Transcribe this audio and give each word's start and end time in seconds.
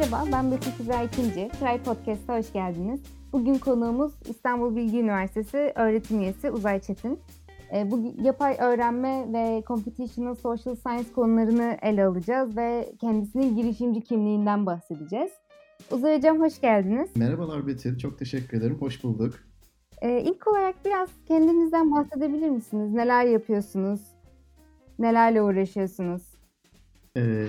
Merhaba, 0.00 0.32
ben 0.32 0.50
Betül 0.52 0.72
Kübra 0.72 1.02
İkinci. 1.02 1.48
Try 1.48 1.82
Podcast'a 1.82 2.38
hoş 2.38 2.52
geldiniz. 2.52 3.00
Bugün 3.32 3.54
konuğumuz 3.54 4.12
İstanbul 4.28 4.76
Bilgi 4.76 4.98
Üniversitesi 5.00 5.72
öğretim 5.76 6.20
üyesi 6.20 6.50
Uzay 6.50 6.80
Çetin. 6.80 7.18
Ee, 7.74 7.90
bu 7.90 8.14
yapay 8.22 8.56
öğrenme 8.60 9.32
ve 9.32 9.62
computational 9.66 10.34
social 10.34 10.76
science 10.76 11.12
konularını 11.12 11.78
ele 11.82 12.04
alacağız 12.04 12.56
ve 12.56 12.92
kendisinin 13.00 13.56
girişimci 13.56 14.00
kimliğinden 14.00 14.66
bahsedeceğiz. 14.66 15.30
Uzay 15.90 16.16
Hocam 16.16 16.40
hoş 16.40 16.60
geldiniz. 16.60 17.16
Merhabalar 17.16 17.66
Betül, 17.66 17.98
çok 17.98 18.18
teşekkür 18.18 18.58
ederim. 18.58 18.76
Hoş 18.80 19.04
bulduk. 19.04 19.34
Ee, 20.02 20.20
ilk 20.20 20.46
olarak 20.46 20.84
biraz 20.84 21.08
kendinizden 21.28 21.92
bahsedebilir 21.92 22.48
misiniz? 22.48 22.92
Neler 22.92 23.24
yapıyorsunuz? 23.24 24.00
Nelerle 24.98 25.42
uğraşıyorsunuz? 25.42 26.22
Ee, 27.16 27.46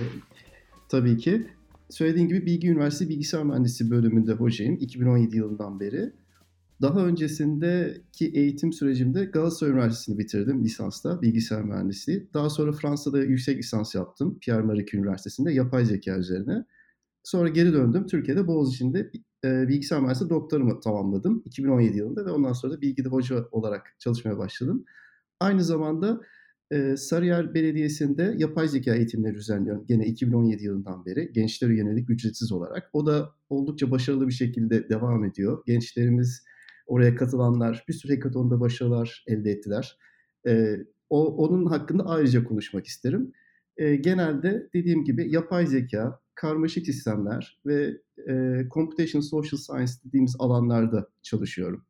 tabii 0.88 1.18
ki. 1.18 1.46
Söylediğim 1.92 2.28
gibi 2.28 2.46
Bilgi 2.46 2.68
Üniversitesi 2.68 3.10
Bilgisayar 3.10 3.44
Mühendisliği 3.44 3.90
bölümünde 3.90 4.32
hocayım 4.32 4.76
2017 4.80 5.36
yılından 5.36 5.80
beri. 5.80 6.12
Daha 6.82 7.06
öncesindeki 7.06 8.26
eğitim 8.26 8.72
sürecimde 8.72 9.24
Galatasaray 9.24 9.72
Üniversitesi'ni 9.72 10.18
bitirdim 10.18 10.64
lisansta 10.64 11.22
bilgisayar 11.22 11.62
mühendisliği. 11.62 12.28
Daha 12.34 12.50
sonra 12.50 12.72
Fransa'da 12.72 13.18
yüksek 13.22 13.58
lisans 13.58 13.94
yaptım 13.94 14.38
Pierre 14.40 14.62
Marie 14.62 14.84
Üniversitesi'nde 14.94 15.52
yapay 15.52 15.84
zeka 15.84 16.18
üzerine. 16.18 16.64
Sonra 17.22 17.48
geri 17.48 17.72
döndüm. 17.72 18.06
Türkiye'de 18.06 18.46
Boğaziçi'nde 18.46 19.10
e, 19.44 19.68
bilgisayar 19.68 20.00
mühendisliği 20.00 20.30
doktorumu 20.30 20.80
tamamladım 20.80 21.42
2017 21.44 21.98
yılında 21.98 22.26
ve 22.26 22.30
ondan 22.30 22.52
sonra 22.52 22.72
da 22.72 22.80
bilgide 22.80 23.08
hoca 23.08 23.48
olarak 23.50 23.96
çalışmaya 23.98 24.38
başladım. 24.38 24.84
Aynı 25.40 25.64
zamanda 25.64 26.20
Sarıyer 26.96 27.54
Belediyesi'nde 27.54 28.34
yapay 28.38 28.68
zeka 28.68 28.94
eğitimleri 28.94 29.34
düzenliyorum. 29.34 29.86
Gene 29.86 30.06
2017 30.06 30.64
yılından 30.64 31.06
beri 31.06 31.32
gençlere 31.32 31.76
yönelik 31.76 32.10
ücretsiz 32.10 32.52
olarak. 32.52 32.90
O 32.92 33.06
da 33.06 33.30
oldukça 33.48 33.90
başarılı 33.90 34.28
bir 34.28 34.32
şekilde 34.32 34.88
devam 34.88 35.24
ediyor. 35.24 35.62
Gençlerimiz 35.66 36.44
oraya 36.86 37.16
katılanlar 37.16 37.84
bir 37.88 37.92
sürü 37.92 38.12
hekatonda 38.12 38.60
başarılar 38.60 39.24
elde 39.26 39.50
ettiler. 39.50 39.98
O 41.10 41.36
Onun 41.36 41.66
hakkında 41.66 42.06
ayrıca 42.06 42.44
konuşmak 42.44 42.86
isterim. 42.86 43.32
Genelde 43.78 44.68
dediğim 44.74 45.04
gibi 45.04 45.30
yapay 45.30 45.66
zeka, 45.66 46.20
karmaşık 46.34 46.86
sistemler 46.86 47.60
ve 47.66 48.00
computational 48.74 49.22
social 49.22 49.58
science 49.58 49.92
dediğimiz 50.04 50.36
alanlarda 50.38 51.08
çalışıyorum. 51.22 51.84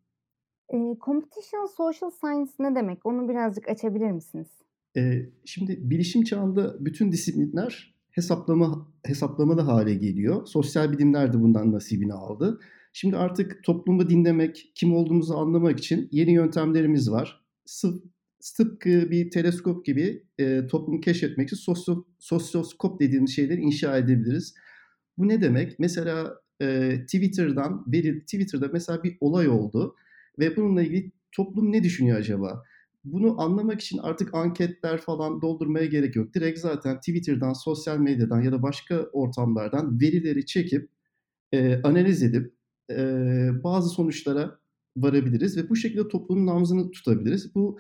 E, 0.73 0.97
computational 1.01 1.67
social 1.67 2.11
science 2.11 2.53
ne 2.59 2.75
demek? 2.75 3.06
Onu 3.06 3.28
birazcık 3.28 3.69
açabilir 3.69 4.11
misiniz? 4.11 4.48
E, 4.97 5.27
şimdi 5.45 5.79
bilişim 5.91 6.25
çağında 6.25 6.77
bütün 6.84 7.12
disiplinler 7.12 7.95
hesaplama 8.11 8.89
hesaplamalı 9.05 9.61
hale 9.61 9.95
geliyor. 9.95 10.47
Sosyal 10.47 10.92
bilimler 10.92 11.33
de 11.33 11.41
bundan 11.41 11.73
nasibini 11.73 12.12
aldı. 12.12 12.61
Şimdi 12.92 13.17
artık 13.17 13.64
toplumu 13.64 14.11
dinlemek, 14.11 14.73
kim 14.75 14.95
olduğumuzu 14.95 15.34
anlamak 15.34 15.79
için 15.79 16.09
yeni 16.12 16.33
yöntemlerimiz 16.33 17.11
var. 17.11 17.45
Sıf, 17.64 17.95
tıpkı 18.57 19.11
bir 19.11 19.31
teleskop 19.31 19.84
gibi 19.86 20.27
e, 20.39 20.67
toplumu 20.67 21.01
keşfetmek 21.01 21.48
için 21.48 21.57
sosyo, 21.57 22.05
sosyoskop 22.19 23.01
dediğimiz 23.01 23.36
şeyleri 23.36 23.61
inşa 23.61 23.98
edebiliriz. 23.98 24.55
Bu 25.19 25.29
ne 25.29 25.41
demek? 25.41 25.79
Mesela 25.79 26.34
e, 26.62 26.97
Twitter'dan 27.01 27.84
veri, 27.92 28.20
Twitter'da 28.20 28.69
mesela 28.73 29.03
bir 29.03 29.17
olay 29.20 29.48
oldu 29.48 29.97
ve 30.38 30.56
bununla 30.56 30.83
ilgili 30.83 31.12
toplum 31.33 31.72
ne 31.72 31.84
düşünüyor 31.84 32.19
acaba? 32.19 32.62
Bunu 33.05 33.41
anlamak 33.41 33.80
için 33.80 33.98
artık 33.98 34.34
anketler 34.34 34.98
falan 34.98 35.42
doldurmaya 35.42 35.86
gerek 35.86 36.16
yok. 36.16 36.34
Direkt 36.34 36.58
zaten 36.58 36.97
Twitter'dan, 36.97 37.52
sosyal 37.52 37.98
medyadan 37.98 38.41
ya 38.41 38.52
da 38.52 38.62
başka 38.62 39.02
ortamlardan 39.12 40.00
verileri 40.00 40.47
çekip 40.47 40.89
e, 41.52 41.83
analiz 41.83 42.22
edip 42.22 42.52
e, 42.91 42.97
bazı 43.64 43.89
sonuçlara 43.89 44.58
varabiliriz 44.97 45.57
ve 45.57 45.68
bu 45.68 45.77
şekilde 45.77 46.08
toplumun 46.08 46.46
nabzını 46.46 46.90
tutabiliriz. 46.90 47.55
Bu 47.55 47.78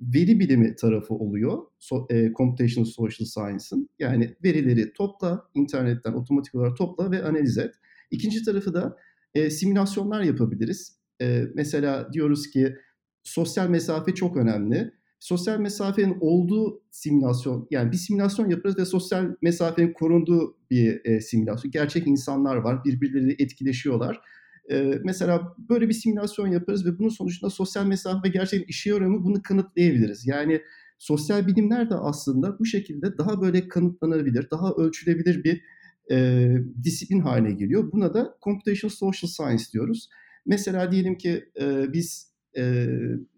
veri 0.00 0.40
bilimi 0.40 0.76
tarafı 0.76 1.14
oluyor. 1.14 1.58
So, 1.78 2.06
e, 2.10 2.32
Computational 2.32 2.84
Social 2.84 3.26
Science'ın. 3.26 3.88
Yani 3.98 4.34
verileri 4.44 4.92
topla, 4.92 5.48
internetten 5.54 6.12
otomatik 6.12 6.54
olarak 6.54 6.76
topla 6.76 7.10
ve 7.10 7.24
analiz 7.24 7.58
et. 7.58 7.74
İkinci 8.10 8.44
tarafı 8.44 8.74
da 8.74 8.96
e, 9.34 9.50
simülasyonlar 9.50 10.22
yapabiliriz. 10.22 11.03
E, 11.24 11.44
mesela 11.54 12.12
diyoruz 12.12 12.50
ki 12.50 12.76
sosyal 13.22 13.68
mesafe 13.68 14.14
çok 14.14 14.36
önemli. 14.36 14.90
Sosyal 15.20 15.58
mesafenin 15.58 16.16
olduğu 16.20 16.82
simülasyon, 16.90 17.66
yani 17.70 17.92
bir 17.92 17.96
simülasyon 17.96 18.50
yaparız 18.50 18.78
ve 18.78 18.84
sosyal 18.84 19.36
mesafenin 19.42 19.92
korunduğu 19.92 20.56
bir 20.70 21.00
e, 21.04 21.20
simülasyon. 21.20 21.70
Gerçek 21.70 22.06
insanlar 22.06 22.56
var, 22.56 22.84
birbirleri 22.84 23.36
etkileşiyorlar. 23.38 24.20
E, 24.70 24.98
mesela 25.04 25.54
böyle 25.58 25.88
bir 25.88 25.94
simülasyon 25.94 26.46
yaparız 26.46 26.86
ve 26.86 26.98
bunun 26.98 27.08
sonucunda 27.08 27.50
sosyal 27.50 27.86
mesafe 27.86 28.28
gerçekten 28.28 28.68
işe 28.68 28.90
yarıyor 28.90 29.10
mu 29.10 29.24
bunu 29.24 29.42
kanıtlayabiliriz. 29.42 30.26
Yani 30.26 30.60
sosyal 30.98 31.46
bilimler 31.46 31.90
de 31.90 31.94
aslında 31.94 32.58
bu 32.58 32.66
şekilde 32.66 33.18
daha 33.18 33.40
böyle 33.40 33.68
kanıtlanabilir, 33.68 34.50
daha 34.50 34.72
ölçülebilir 34.72 35.44
bir 35.44 35.62
e, 36.10 36.48
disiplin 36.82 37.20
haline 37.20 37.52
geliyor. 37.52 37.92
Buna 37.92 38.14
da 38.14 38.36
computational 38.42 38.94
social 38.94 39.30
science 39.30 39.64
diyoruz. 39.72 40.08
Mesela 40.46 40.92
diyelim 40.92 41.18
ki 41.18 41.44
e, 41.60 41.92
biz 41.92 42.32
e, 42.58 42.86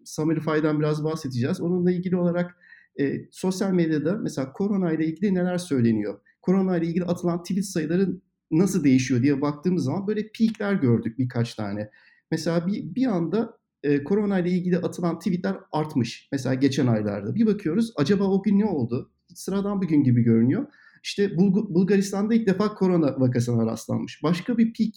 Summerify'dan 0.05 0.79
biraz 0.79 1.03
bahsedeceğiz. 1.03 1.61
Onunla 1.61 1.91
ilgili 1.91 2.15
olarak 2.15 2.57
e, 2.99 3.27
sosyal 3.31 3.71
medyada 3.71 4.15
mesela 4.15 4.53
korona 4.53 4.91
ile 4.91 5.05
ilgili 5.05 5.33
neler 5.33 5.57
söyleniyor? 5.57 6.19
Korona 6.41 6.77
ile 6.77 6.85
ilgili 6.85 7.05
atılan 7.05 7.43
tweet 7.43 7.65
sayıları 7.65 8.09
nasıl 8.51 8.83
değişiyor 8.83 9.21
diye 9.21 9.41
baktığımız 9.41 9.83
zaman 9.83 10.07
böyle 10.07 10.31
peakler 10.31 10.73
gördük 10.73 11.17
birkaç 11.17 11.55
tane. 11.55 11.89
Mesela 12.31 12.67
bir, 12.67 12.95
bir 12.95 13.05
anda 13.05 13.57
e, 13.83 14.03
korona 14.03 14.39
ile 14.39 14.49
ilgili 14.49 14.77
atılan 14.77 15.19
tweetler 15.19 15.57
artmış. 15.71 16.29
Mesela 16.31 16.55
geçen 16.55 16.87
aylarda. 16.87 17.35
Bir 17.35 17.45
bakıyoruz 17.45 17.93
acaba 17.95 18.23
o 18.23 18.43
gün 18.43 18.59
ne 18.59 18.65
oldu? 18.65 19.11
Sıradan 19.33 19.81
bir 19.81 19.87
gün 19.87 20.03
gibi 20.03 20.21
görünüyor. 20.21 20.67
İşte 21.03 21.37
Bul- 21.37 21.73
Bulgaristan'da 21.73 22.33
ilk 22.33 22.47
defa 22.47 22.73
korona 22.73 23.19
vakasına 23.19 23.65
rastlanmış. 23.65 24.23
Başka 24.23 24.57
bir 24.57 24.73
peak 24.73 24.93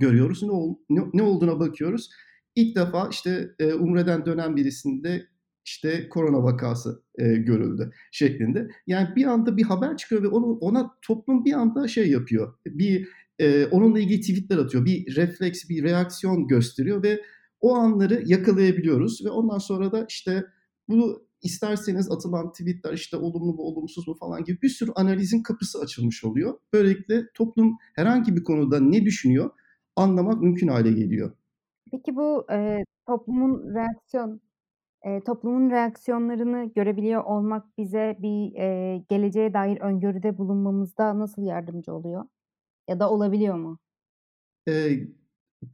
görüyoruz. 0.00 0.42
Ne, 0.42 0.50
ol, 0.50 0.76
ne, 0.90 1.00
ne 1.14 1.22
olduğuna 1.22 1.60
bakıyoruz. 1.60 2.10
İlk 2.54 2.76
defa 2.76 3.08
işte 3.10 3.50
e, 3.58 3.74
Umre'den 3.74 4.26
dönen 4.26 4.56
birisinde 4.56 5.26
işte 5.64 6.08
korona 6.08 6.42
vakası 6.42 7.02
e, 7.18 7.34
görüldü 7.34 7.90
şeklinde. 8.12 8.68
Yani 8.86 9.08
bir 9.16 9.24
anda 9.24 9.56
bir 9.56 9.62
haber 9.62 9.96
çıkıyor 9.96 10.22
ve 10.22 10.28
onu 10.28 10.46
ona 10.46 10.90
toplum 11.02 11.44
bir 11.44 11.52
anda 11.52 11.88
şey 11.88 12.10
yapıyor. 12.10 12.54
Bir 12.66 13.08
e, 13.38 13.66
onunla 13.66 14.00
ilgili 14.00 14.20
tweetler 14.20 14.58
atıyor. 14.58 14.84
Bir 14.84 15.16
refleks, 15.16 15.68
bir 15.68 15.82
reaksiyon 15.82 16.48
gösteriyor 16.48 17.02
ve 17.02 17.22
o 17.60 17.74
anları 17.74 18.22
yakalayabiliyoruz 18.26 19.24
ve 19.24 19.30
ondan 19.30 19.58
sonra 19.58 19.92
da 19.92 20.06
işte 20.08 20.44
bunu 20.88 21.22
isterseniz 21.42 22.10
atılan 22.10 22.52
tweetler 22.52 22.92
işte 22.92 23.16
olumlu 23.16 23.52
mu 23.52 23.62
olumsuz 23.62 24.08
mu 24.08 24.14
falan 24.20 24.44
gibi 24.44 24.62
bir 24.62 24.68
sürü 24.68 24.90
analizin 24.94 25.42
kapısı 25.42 25.80
açılmış 25.80 26.24
oluyor. 26.24 26.58
Böylelikle 26.72 27.22
toplum 27.34 27.76
herhangi 27.94 28.36
bir 28.36 28.44
konuda 28.44 28.80
ne 28.80 29.04
düşünüyor 29.04 29.50
anlamak 29.96 30.42
mümkün 30.42 30.68
hale 30.68 30.92
geliyor. 30.92 31.32
Peki 31.90 32.16
bu 32.16 32.46
e, 32.52 32.84
toplumun 33.06 33.74
reaksiyon 33.74 34.40
e, 35.04 35.20
toplumun 35.24 35.70
reaksiyonlarını 35.70 36.72
görebiliyor 36.74 37.24
olmak 37.24 37.78
bize 37.78 38.16
bir 38.22 38.54
e, 38.54 38.98
geleceğe 39.08 39.54
dair 39.54 39.80
öngörüde 39.80 40.38
bulunmamızda 40.38 41.18
nasıl 41.18 41.42
yardımcı 41.42 41.92
oluyor? 41.94 42.24
Ya 42.88 43.00
da 43.00 43.10
olabiliyor 43.10 43.54
mu? 43.54 43.78
E, 44.68 44.90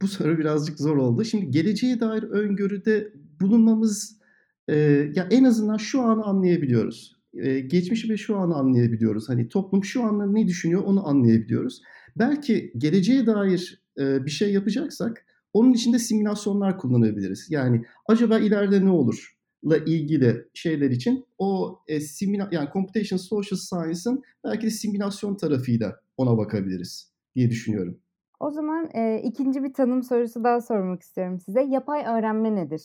bu 0.01 0.07
soru 0.07 0.37
birazcık 0.37 0.79
zor 0.79 0.97
oldu. 0.97 1.23
Şimdi 1.23 1.51
geleceğe 1.51 1.99
dair 1.99 2.23
öngörüde 2.23 3.13
bulunmamız 3.41 4.21
e, 4.67 4.75
ya 5.15 5.27
en 5.31 5.43
azından 5.43 5.77
şu 5.77 6.01
anı 6.01 6.23
anlayabiliyoruz. 6.23 7.21
E, 7.33 7.59
geçmişi 7.59 8.09
ve 8.09 8.17
şu 8.17 8.37
anı 8.37 8.55
anlayabiliyoruz. 8.55 9.29
Hani 9.29 9.49
toplum 9.49 9.83
şu 9.83 10.03
anda 10.03 10.25
ne 10.25 10.47
düşünüyor 10.47 10.83
onu 10.83 11.07
anlayabiliyoruz. 11.07 11.81
Belki 12.19 12.73
geleceğe 12.77 13.25
dair 13.25 13.81
e, 13.99 14.25
bir 14.25 14.31
şey 14.31 14.53
yapacaksak 14.53 15.25
onun 15.53 15.73
içinde 15.73 15.99
simülasyonlar 15.99 16.77
kullanabiliriz. 16.77 17.47
Yani 17.49 17.85
acaba 18.07 18.39
ileride 18.39 18.85
ne 18.85 18.89
olur? 18.89 19.41
la 19.65 19.77
ilgili 19.77 20.45
şeyler 20.53 20.91
için 20.91 21.25
o 21.37 21.79
e, 21.87 21.99
simüla 21.99 22.49
yani 22.51 22.69
computation 22.73 23.17
social 23.17 23.57
science'ın 23.57 24.23
belki 24.43 24.65
de 24.65 24.69
simülasyon 24.69 25.35
tarafıyla 25.35 25.99
ona 26.17 26.37
bakabiliriz 26.37 27.11
diye 27.35 27.49
düşünüyorum. 27.49 27.99
O 28.39 28.51
zaman 28.51 28.89
e, 28.93 29.21
ikinci 29.23 29.63
bir 29.63 29.73
tanım 29.73 30.03
sorusu 30.03 30.43
daha 30.43 30.61
sormak 30.61 31.01
istiyorum 31.01 31.39
size. 31.39 31.61
Yapay 31.61 32.03
öğrenme 32.05 32.55
nedir? 32.55 32.81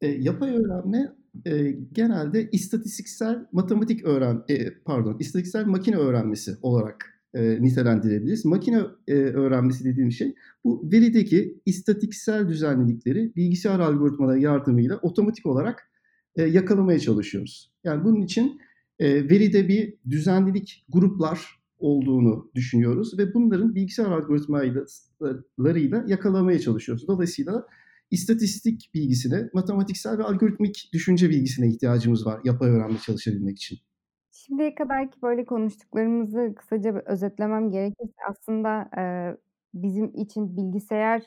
E, 0.00 0.06
yapay 0.06 0.56
öğrenme 0.56 1.12
e, 1.46 1.70
genelde 1.92 2.50
istatistiksel 2.50 3.46
matematik 3.52 4.04
öğren 4.04 4.44
e, 4.48 4.74
pardon 4.84 5.16
istatistiksel 5.18 5.66
makine 5.66 5.96
öğrenmesi 5.96 6.56
olarak 6.62 7.19
e, 7.34 7.62
nitelendirebiliriz. 7.62 8.44
Makine 8.44 8.82
e, 9.08 9.14
öğrenmesi 9.14 9.84
dediğim 9.84 10.12
şey 10.12 10.34
bu 10.64 10.90
verideki 10.92 11.60
istatiksel 11.66 12.48
düzenlilikleri 12.48 13.32
bilgisayar 13.36 13.80
algoritmaları 13.80 14.38
yardımıyla 14.38 14.96
otomatik 14.96 15.46
olarak 15.46 15.90
e, 16.36 16.42
yakalamaya 16.42 16.98
çalışıyoruz. 16.98 17.72
Yani 17.84 18.04
bunun 18.04 18.20
için 18.20 18.60
e, 18.98 19.30
veride 19.30 19.68
bir 19.68 19.94
düzenlilik 20.10 20.84
gruplar 20.88 21.60
olduğunu 21.78 22.50
düşünüyoruz 22.54 23.18
ve 23.18 23.34
bunların 23.34 23.74
bilgisayar 23.74 24.10
algoritmalarıyla 24.10 26.04
yakalamaya 26.06 26.58
çalışıyoruz. 26.58 27.08
Dolayısıyla 27.08 27.66
istatistik 28.10 28.90
bilgisine, 28.94 29.50
matematiksel 29.52 30.18
ve 30.18 30.22
algoritmik 30.22 30.90
düşünce 30.92 31.30
bilgisine 31.30 31.68
ihtiyacımız 31.68 32.26
var 32.26 32.40
yapay 32.44 32.70
öğrenme 32.70 32.98
çalışabilmek 32.98 33.56
için. 33.56 33.78
Şimdiye 34.46 34.74
kadarki 34.74 35.22
böyle 35.22 35.44
konuştuklarımızı 35.44 36.54
kısaca 36.56 36.94
bir 36.94 37.00
özetlemem 37.00 37.70
gerekirse 37.70 38.20
aslında 38.28 38.90
e, 38.98 39.02
bizim 39.74 40.10
için 40.14 40.56
bilgisayar 40.56 41.22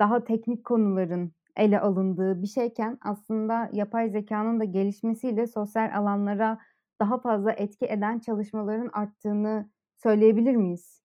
daha 0.00 0.24
teknik 0.24 0.64
konuların 0.64 1.32
ele 1.56 1.80
alındığı 1.80 2.42
bir 2.42 2.46
şeyken 2.46 2.98
aslında 3.00 3.70
yapay 3.72 4.10
zekanın 4.10 4.60
da 4.60 4.64
gelişmesiyle 4.64 5.46
sosyal 5.46 5.98
alanlara 5.98 6.58
daha 7.00 7.20
fazla 7.20 7.52
etki 7.52 7.86
eden 7.86 8.18
çalışmaların 8.18 8.90
arttığını 8.92 9.70
söyleyebilir 10.02 10.56
miyiz? 10.56 11.02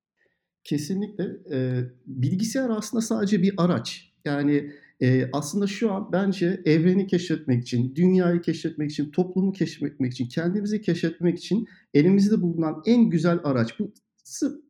Kesinlikle. 0.64 1.24
Ee, 1.52 1.82
bilgisayar 2.06 2.70
aslında 2.70 3.02
sadece 3.02 3.42
bir 3.42 3.54
araç. 3.58 4.14
Yani 4.26 4.72
e, 5.02 5.30
aslında 5.34 5.68
şu 5.68 5.92
an 5.92 6.10
bence 6.12 6.62
evreni 6.66 7.08
keşfetmek 7.08 7.64
için, 7.64 7.96
dünyayı 7.96 8.42
keşfetmek 8.42 8.92
için, 8.92 9.12
toplumu 9.12 9.52
keşfetmek 9.52 10.12
için, 10.14 10.28
kendimizi 10.28 10.82
keşfetmek 10.82 11.38
için 11.38 11.68
elimizde 11.94 12.42
bulunan 12.42 12.82
en 12.86 13.10
güzel 13.10 13.40
araç. 13.44 13.80
Bu 13.80 13.94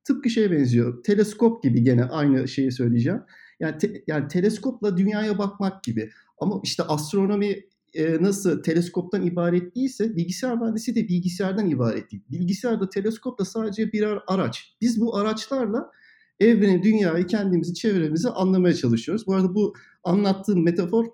tıpkı 0.04 0.30
şeye 0.30 0.52
benziyor. 0.52 1.04
Teleskop 1.04 1.64
gibi 1.64 1.84
gene 1.84 2.04
aynı 2.04 2.48
şeyi 2.48 2.72
söyleyeceğim. 2.72 3.22
Yani 3.60 3.78
te, 3.78 4.04
yani 4.08 4.28
teleskopla 4.28 4.98
dünyaya 4.98 5.38
bakmak 5.38 5.84
gibi. 5.84 6.10
Ama 6.40 6.62
işte 6.64 6.84
astronomi 6.84 7.56
e, 7.94 8.24
nasıl 8.24 8.64
teleskoptan 8.64 9.26
ibaret 9.26 9.76
değilse 9.76 10.16
bilgisayar 10.16 10.58
mühendisi 10.58 10.96
de 10.96 11.08
bilgisayardan 11.08 11.70
ibaret 11.70 12.12
değil. 12.12 12.24
Bilgisayar 12.32 12.82
da 12.82 12.90
teleskop 12.90 13.40
da 13.40 13.46
sadece 13.46 13.92
birer 13.92 14.20
araç. 14.28 14.76
Biz 14.82 15.02
bu 15.02 15.18
araçlarla 15.18 15.92
evreni, 16.40 16.84
dünyayı, 16.84 17.28
kendimizi, 17.28 17.74
çevremizi 17.74 18.30
anlamaya 18.30 18.74
çalışıyoruz. 18.74 19.28
Bu 19.28 19.34
arada 19.34 19.56
bu 19.56 19.74
anlattığım 20.08 20.64
metafor 20.64 21.06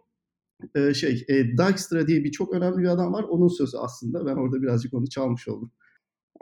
e, 0.76 0.94
şey 0.94 1.26
e, 1.30 1.34
Dijkstra 1.58 2.08
diye 2.08 2.24
bir 2.24 2.32
çok 2.32 2.54
önemli 2.54 2.78
bir 2.78 2.88
adam 2.88 3.14
var. 3.14 3.24
Onun 3.24 3.48
sözü 3.48 3.78
aslında. 3.78 4.26
Ben 4.26 4.36
orada 4.36 4.62
birazcık 4.62 4.94
onu 4.94 5.10
çalmış 5.10 5.48
oldum. 5.48 5.72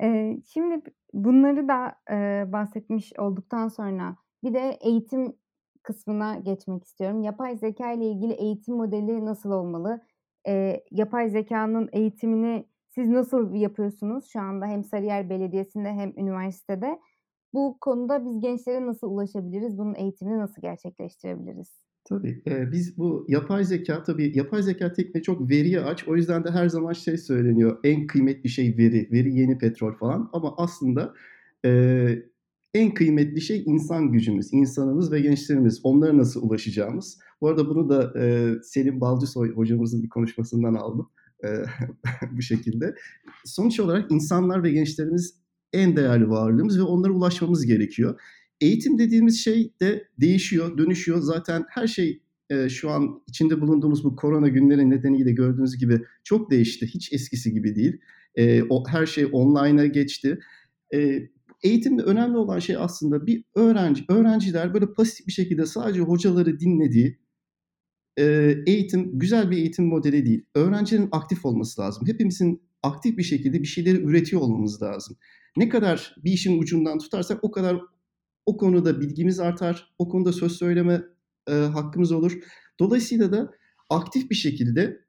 Ee, 0.02 0.38
şimdi 0.54 0.82
bunları 1.14 1.68
da 1.68 1.96
e, 2.12 2.46
bahsetmiş 2.52 3.14
olduktan 3.18 3.68
sonra 3.68 4.16
bir 4.44 4.54
de 4.54 4.78
eğitim 4.82 5.34
kısmına 5.84 6.36
geçmek 6.36 6.84
istiyorum. 6.84 7.24
Yapay 7.24 7.58
zeka 7.58 7.92
ile 7.92 8.06
ilgili 8.06 8.34
eğitim 8.34 8.76
modeli 8.76 9.26
nasıl 9.26 9.52
olmalı? 9.52 10.02
E, 10.48 10.84
yapay 10.92 11.30
zekanın 11.30 11.90
eğitimini 11.92 12.66
siz 12.90 13.10
nasıl 13.10 13.54
yapıyorsunuz 13.54 14.26
şu 14.26 14.40
anda 14.40 14.66
hem 14.66 14.84
Sarıyer 14.84 15.30
Belediyesi'nde 15.30 15.90
hem 15.90 16.14
üniversitede? 16.18 17.00
Bu 17.54 17.78
konuda 17.82 18.26
biz 18.26 18.40
gençlere 18.40 18.86
nasıl 18.86 19.08
ulaşabiliriz? 19.08 19.78
Bunun 19.78 19.96
eğitimini 19.96 20.40
nasıl 20.40 20.62
gerçekleştirebiliriz? 20.62 21.91
Tabii. 22.04 22.42
E, 22.48 22.72
biz 22.72 22.98
bu 22.98 23.26
yapay 23.28 23.64
zeka, 23.64 24.04
tabii 24.04 24.38
yapay 24.38 24.64
zeka 24.64 24.94
tekniği 24.94 25.24
çok 25.24 25.50
veriye 25.50 25.82
aç. 25.82 26.08
O 26.08 26.16
yüzden 26.16 26.44
de 26.44 26.52
her 26.52 26.70
zaman 26.70 26.94
şey 26.94 27.18
söyleniyor. 27.18 27.78
En 27.84 28.08
kıymetli 28.08 28.50
şey 28.50 28.78
veri. 28.78 29.10
Veri 29.12 29.36
yeni 29.36 29.58
petrol 29.58 29.94
falan. 29.94 30.30
Ama 30.34 30.54
aslında 30.58 31.14
e, 31.66 32.24
en 32.74 32.94
kıymetli 32.94 33.42
şey 33.42 33.64
insan 33.66 34.12
gücümüz, 34.12 34.54
insanımız 34.54 35.12
ve 35.12 35.22
gençlerimiz. 35.22 35.80
Onlara 35.84 36.18
nasıl 36.18 36.44
ulaşacağımız. 36.50 37.20
Bu 37.42 37.48
arada 37.48 37.70
bunu 37.70 37.90
da 37.90 38.20
e, 38.20 38.54
Selim 38.64 39.02
Balcısoy 39.02 39.56
hocamızın 39.56 40.04
bir 40.04 40.10
konuşmasından 40.10 40.74
aldım. 40.74 41.10
E, 41.44 41.48
bu 42.32 42.42
şekilde. 42.42 42.96
Sonuç 43.46 43.80
olarak 43.80 44.12
insanlar 44.12 44.64
ve 44.64 44.72
gençlerimiz 44.72 45.42
en 45.74 45.96
değerli 45.96 46.30
varlığımız 46.30 46.80
ve 46.80 46.84
onlara 46.84 47.14
ulaşmamız 47.14 47.66
gerekiyor. 47.66 48.20
Eğitim 48.62 48.98
dediğimiz 48.98 49.44
şey 49.44 49.74
de 49.82 50.08
değişiyor, 50.22 50.78
dönüşüyor. 50.78 51.20
Zaten 51.22 51.66
her 51.70 51.88
şey 51.88 52.22
e, 52.50 52.70
şu 52.70 52.90
an 52.90 53.24
içinde 53.28 53.62
bulunduğumuz 53.62 54.04
bu 54.04 54.16
korona 54.16 54.48
günleri 54.48 54.90
nedeniyle 54.90 55.32
gördüğünüz 55.32 55.78
gibi 55.78 56.02
çok 56.24 56.52
değişti. 56.52 56.88
Hiç 56.88 57.14
eskisi 57.14 57.54
gibi 57.54 57.76
değil. 57.76 57.98
E, 58.36 58.64
o, 58.64 58.88
her 58.88 59.06
şey 59.06 59.28
online'a 59.32 59.86
geçti. 59.86 60.40
E, 60.94 61.22
eğitimde 61.64 62.02
önemli 62.02 62.38
olan 62.38 62.60
şey 62.60 62.78
aslında 62.78 63.28
bir 63.28 63.44
öğrenci, 63.56 64.06
öğrenciler 64.10 64.74
böyle 64.74 64.94
pasif 64.94 65.28
bir 65.28 65.32
şekilde 65.32 65.66
sadece 65.66 66.00
hocaları 66.00 66.60
dinlediği 66.60 67.20
e, 68.20 68.56
eğitim 68.68 69.20
güzel 69.20 69.52
bir 69.52 69.58
eğitim 69.58 69.86
modeli 69.86 70.26
değil. 70.26 70.46
Öğrencinin 70.56 71.10
aktif 71.12 71.46
olması 71.46 71.82
lazım. 71.82 72.08
Hepimizin 72.08 72.62
aktif 72.84 73.18
bir 73.18 73.24
şekilde 73.24 73.62
bir 73.62 73.68
şeyleri 73.68 74.04
üretiyor 74.04 74.42
olmamız 74.42 74.82
lazım. 74.82 75.18
Ne 75.58 75.70
kadar 75.70 76.16
bir 76.24 76.32
işin 76.32 76.62
ucundan 76.62 77.00
tutarsak 77.00 77.44
o 77.44 77.52
kadar 77.52 77.82
o 78.46 78.58
konuda 78.58 79.02
bilgimiz 79.02 79.40
artar, 79.40 79.94
o 79.98 80.10
konuda 80.10 80.34
söz 80.34 80.52
söyleme 80.52 81.04
e, 81.50 81.54
hakkımız 81.54 82.12
olur. 82.12 82.40
Dolayısıyla 82.80 83.32
da 83.32 83.52
aktif 83.90 84.30
bir 84.30 84.36
şekilde 84.36 85.02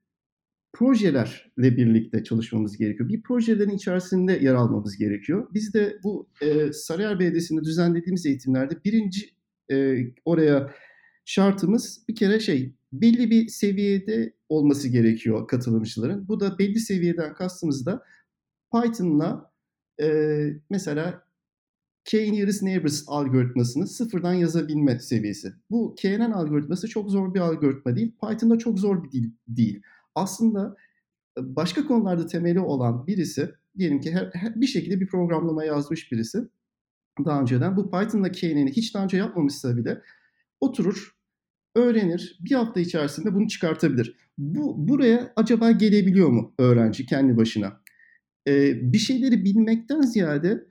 projelerle 0.72 1.76
birlikte 1.76 2.24
çalışmamız 2.24 2.76
gerekiyor. 2.76 3.08
Bir 3.08 3.22
projelerin 3.22 3.70
içerisinde 3.70 4.32
yer 4.32 4.54
almamız 4.54 4.96
gerekiyor. 4.96 5.48
Biz 5.54 5.74
de 5.74 5.98
bu 6.04 6.28
e, 6.40 6.72
Sarıyer 6.72 7.20
Belediyesi'nde 7.20 7.64
düzenlediğimiz 7.64 8.26
eğitimlerde 8.26 8.84
birinci 8.84 9.30
e, 9.70 9.96
oraya 10.24 10.74
şartımız 11.24 12.04
bir 12.08 12.14
kere 12.14 12.40
şey 12.40 12.74
belli 12.92 13.30
bir 13.30 13.48
seviyede 13.48 14.34
olması 14.48 14.88
gerekiyor 14.88 15.48
katılımcıların. 15.48 16.28
Bu 16.28 16.40
da 16.40 16.58
belli 16.58 16.80
seviyeden 16.80 17.34
kastımız 17.34 17.86
da 17.86 18.02
Python'la 18.72 19.52
e, 20.02 20.08
mesela 20.70 21.24
K-nearest 22.04 22.62
neighbors 22.62 23.04
algoritmasını 23.06 23.86
sıfırdan 23.86 24.34
yazabilme 24.34 24.98
seviyesi. 24.98 25.52
Bu 25.70 25.94
KNN 26.02 26.30
algoritması 26.30 26.88
çok 26.88 27.10
zor 27.10 27.34
bir 27.34 27.40
algoritma 27.40 27.96
değil. 27.96 28.12
Python'da 28.22 28.58
çok 28.58 28.78
zor 28.78 29.04
bir 29.04 29.10
dil 29.10 29.30
değil 29.48 29.82
aslında 30.14 30.76
başka 31.38 31.86
konularda 31.86 32.26
temeli 32.26 32.60
olan 32.60 33.06
birisi, 33.06 33.50
diyelim 33.78 34.00
ki 34.00 34.12
her, 34.12 34.30
her, 34.32 34.60
bir 34.60 34.66
şekilde 34.66 35.00
bir 35.00 35.06
programlama 35.06 35.64
yazmış 35.64 36.12
birisi 36.12 36.38
daha 37.24 37.40
önceden. 37.40 37.76
Bu 37.76 37.90
Python'la 37.90 38.32
KNN'i 38.32 38.72
hiç 38.72 38.94
daha 38.94 39.04
önce 39.04 39.16
yapmamışsa 39.16 39.76
bile 39.76 40.02
oturur, 40.60 41.16
öğrenir, 41.76 42.38
bir 42.40 42.54
hafta 42.54 42.80
içerisinde 42.80 43.34
bunu 43.34 43.48
çıkartabilir. 43.48 44.16
Bu 44.38 44.88
Buraya 44.88 45.32
acaba 45.36 45.70
gelebiliyor 45.70 46.28
mu 46.28 46.54
öğrenci 46.58 47.06
kendi 47.06 47.36
başına? 47.36 47.82
Ee, 48.48 48.92
bir 48.92 48.98
şeyleri 48.98 49.44
bilmekten 49.44 50.00
ziyade 50.00 50.66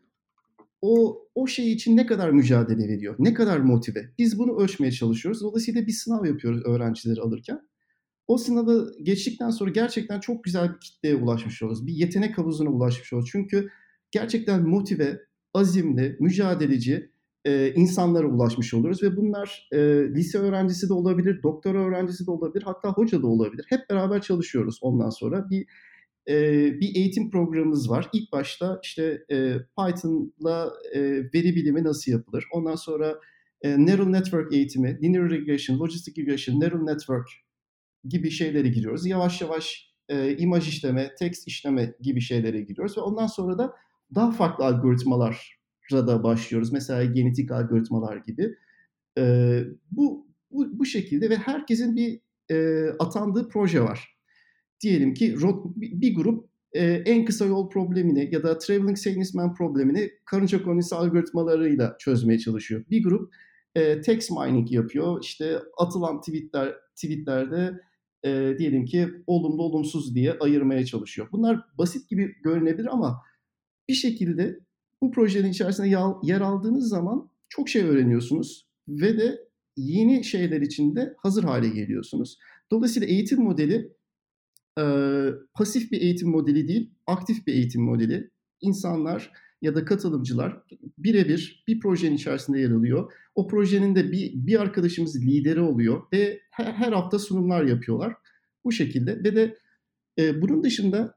o 0.82 1.22
o 1.36 1.48
şey 1.48 1.72
için 1.72 1.98
ne 1.98 2.06
kadar 2.06 2.30
mücadele 2.30 2.88
veriyor, 2.88 3.16
ne 3.20 3.34
kadar 3.34 3.60
motive. 3.60 4.14
Biz 4.18 4.40
bunu 4.40 4.58
ölçmeye 4.60 4.92
çalışıyoruz. 4.92 5.42
Dolayısıyla 5.42 5.88
bir 5.88 5.92
sınav 5.92 6.26
yapıyoruz 6.26 6.62
öğrencileri 6.66 7.22
alırken. 7.22 7.62
O 8.28 8.38
sınavı 8.38 8.92
geçtikten 9.04 9.50
sonra 9.50 9.70
gerçekten 9.70 10.20
çok 10.20 10.44
güzel 10.44 10.74
bir 10.74 10.80
kitleye 10.80 11.16
ulaşmış 11.16 11.64
oluruz. 11.64 11.88
Bir 11.88 11.94
yetenek 11.94 12.38
havuzuna 12.38 12.70
ulaşmış 12.70 13.14
oluruz. 13.14 13.30
Çünkü 13.32 13.70
gerçekten 14.12 14.70
motive, 14.70 15.20
azimli, 15.54 16.18
mücadeleci 16.20 17.12
e, 17.46 17.74
insanlara 17.74 18.28
ulaşmış 18.28 18.74
oluruz. 18.74 19.04
Ve 19.04 19.18
bunlar 19.18 19.68
e, 19.72 19.78
lise 20.16 20.38
öğrencisi 20.38 20.90
de 20.90 20.94
olabilir, 20.94 21.44
doktora 21.44 21.78
öğrencisi 21.78 22.28
de 22.28 22.32
olabilir, 22.32 22.64
hatta 22.64 22.90
hoca 22.90 23.22
da 23.22 23.28
olabilir. 23.28 23.66
Hep 23.70 23.90
beraber 23.90 24.22
çalışıyoruz 24.22 24.80
ondan 24.82 25.10
sonra. 25.10 25.50
Bir 25.50 25.68
e, 26.30 26.36
bir 26.80 26.96
eğitim 26.96 27.30
programımız 27.30 27.90
var. 27.90 28.10
İlk 28.14 28.32
başta 28.32 28.80
işte 28.84 29.26
e, 29.32 29.58
Python'la 29.78 30.74
e, 30.94 31.02
veri 31.04 31.56
bilimi 31.56 31.84
nasıl 31.84 32.12
yapılır? 32.12 32.46
Ondan 32.52 32.76
sonra 32.76 33.20
e, 33.62 33.86
Neural 33.86 34.08
Network 34.08 34.54
eğitimi, 34.54 35.00
Linear 35.04 35.30
Regression, 35.30 35.80
Logistic 35.80 36.22
Regression, 36.22 36.60
Neural 36.60 36.84
Network 36.84 37.28
gibi 38.04 38.32
şeylere 38.32 38.68
giriyoruz. 38.68 39.06
Yavaş 39.06 39.42
yavaş 39.42 39.92
e, 40.10 40.38
imaj 40.38 40.68
işleme, 40.68 41.16
text 41.20 41.48
işleme 41.48 41.94
gibi 42.02 42.22
şeylere 42.22 42.62
giriyoruz 42.62 42.98
ve 42.98 43.02
ondan 43.02 43.28
sonra 43.28 43.58
da 43.58 43.74
daha 44.16 44.32
farklı 44.32 44.66
algoritmalara 44.66 45.38
da 45.92 46.24
başlıyoruz. 46.24 46.72
Mesela 46.72 47.04
genetik 47.04 47.52
algoritmalar 47.52 48.18
gibi. 48.18 48.56
E, 49.18 49.64
bu, 49.92 50.28
bu 50.52 50.80
bu 50.80 50.86
şekilde 50.86 51.30
ve 51.30 51.36
herkesin 51.36 51.96
bir 51.96 52.22
e, 52.52 52.88
atandığı 53.00 53.50
proje 53.50 53.82
var. 53.82 54.18
Diyelim 54.82 55.14
ki 55.14 55.36
bir 55.76 56.16
grup 56.16 56.50
e, 56.74 56.84
en 56.86 57.26
kısa 57.26 57.46
yol 57.46 57.70
problemini 57.70 58.30
ya 58.32 58.44
da 58.44 58.58
traveling 58.58 58.98
salesman 58.98 59.54
problemini 59.54 60.12
karınca 60.26 60.64
konisi 60.64 60.96
algoritmalarıyla 60.96 61.96
çözmeye 62.00 62.40
çalışıyor. 62.40 62.84
Bir 62.90 63.04
grup 63.04 63.34
e, 63.76 64.02
text 64.02 64.32
mining 64.32 64.72
yapıyor. 64.72 65.24
İşte 65.24 65.60
atılan 65.78 66.22
tweetler 66.22 66.76
tweetlerde 66.96 67.82
e, 68.26 68.56
diyelim 68.58 68.86
ki 68.86 69.10
olumlu 69.28 69.64
olumsuz 69.64 70.16
diye 70.16 70.34
ayırmaya 70.40 70.86
çalışıyor. 70.86 71.28
Bunlar 71.32 71.60
basit 71.78 72.10
gibi 72.10 72.36
görünebilir 72.44 72.88
ama 72.94 73.22
bir 73.90 73.94
şekilde 73.94 74.60
bu 75.02 75.12
projenin 75.12 75.52
içerisinde 75.52 75.88
yer 76.24 76.42
aldığınız 76.42 76.90
zaman 76.90 77.30
çok 77.50 77.70
şey 77.70 77.82
öğreniyorsunuz 77.82 78.68
ve 78.88 79.18
de 79.18 79.40
yeni 79.78 80.24
şeyler 80.24 80.62
için 80.62 80.96
de 80.96 81.16
hazır 81.18 81.44
hale 81.44 81.70
geliyorsunuz. 81.70 82.38
Dolayısıyla 82.72 83.08
eğitim 83.08 83.44
modeli 83.44 83.92
e, 84.82 84.86
pasif 85.54 85.92
bir 85.92 86.02
eğitim 86.02 86.30
modeli 86.30 86.68
değil, 86.68 86.90
aktif 87.08 87.48
bir 87.48 87.54
eğitim 87.54 87.82
modeli. 87.84 88.32
İnsanlar 88.62 89.32
ya 89.62 89.76
da 89.76 89.86
katılımcılar 89.86 90.64
birebir 90.98 91.64
bir 91.68 91.80
projenin 91.80 92.16
içerisinde 92.16 92.60
yer 92.60 92.72
alıyor. 92.72 93.12
O 93.36 93.48
projenin 93.48 93.96
de 93.96 94.12
bir, 94.12 94.34
bir 94.34 94.62
arkadaşımız 94.62 95.26
lideri 95.26 95.62
oluyor 95.62 96.02
ve 96.14 96.40
her, 96.52 96.74
her 96.74 96.92
hafta 96.92 97.20
sunumlar 97.20 97.64
yapıyorlar. 97.64 98.14
Bu 98.66 98.72
şekilde 98.72 99.24
ve 99.24 99.36
de 99.36 99.58
e, 100.20 100.42
bunun 100.42 100.64
dışında 100.64 101.16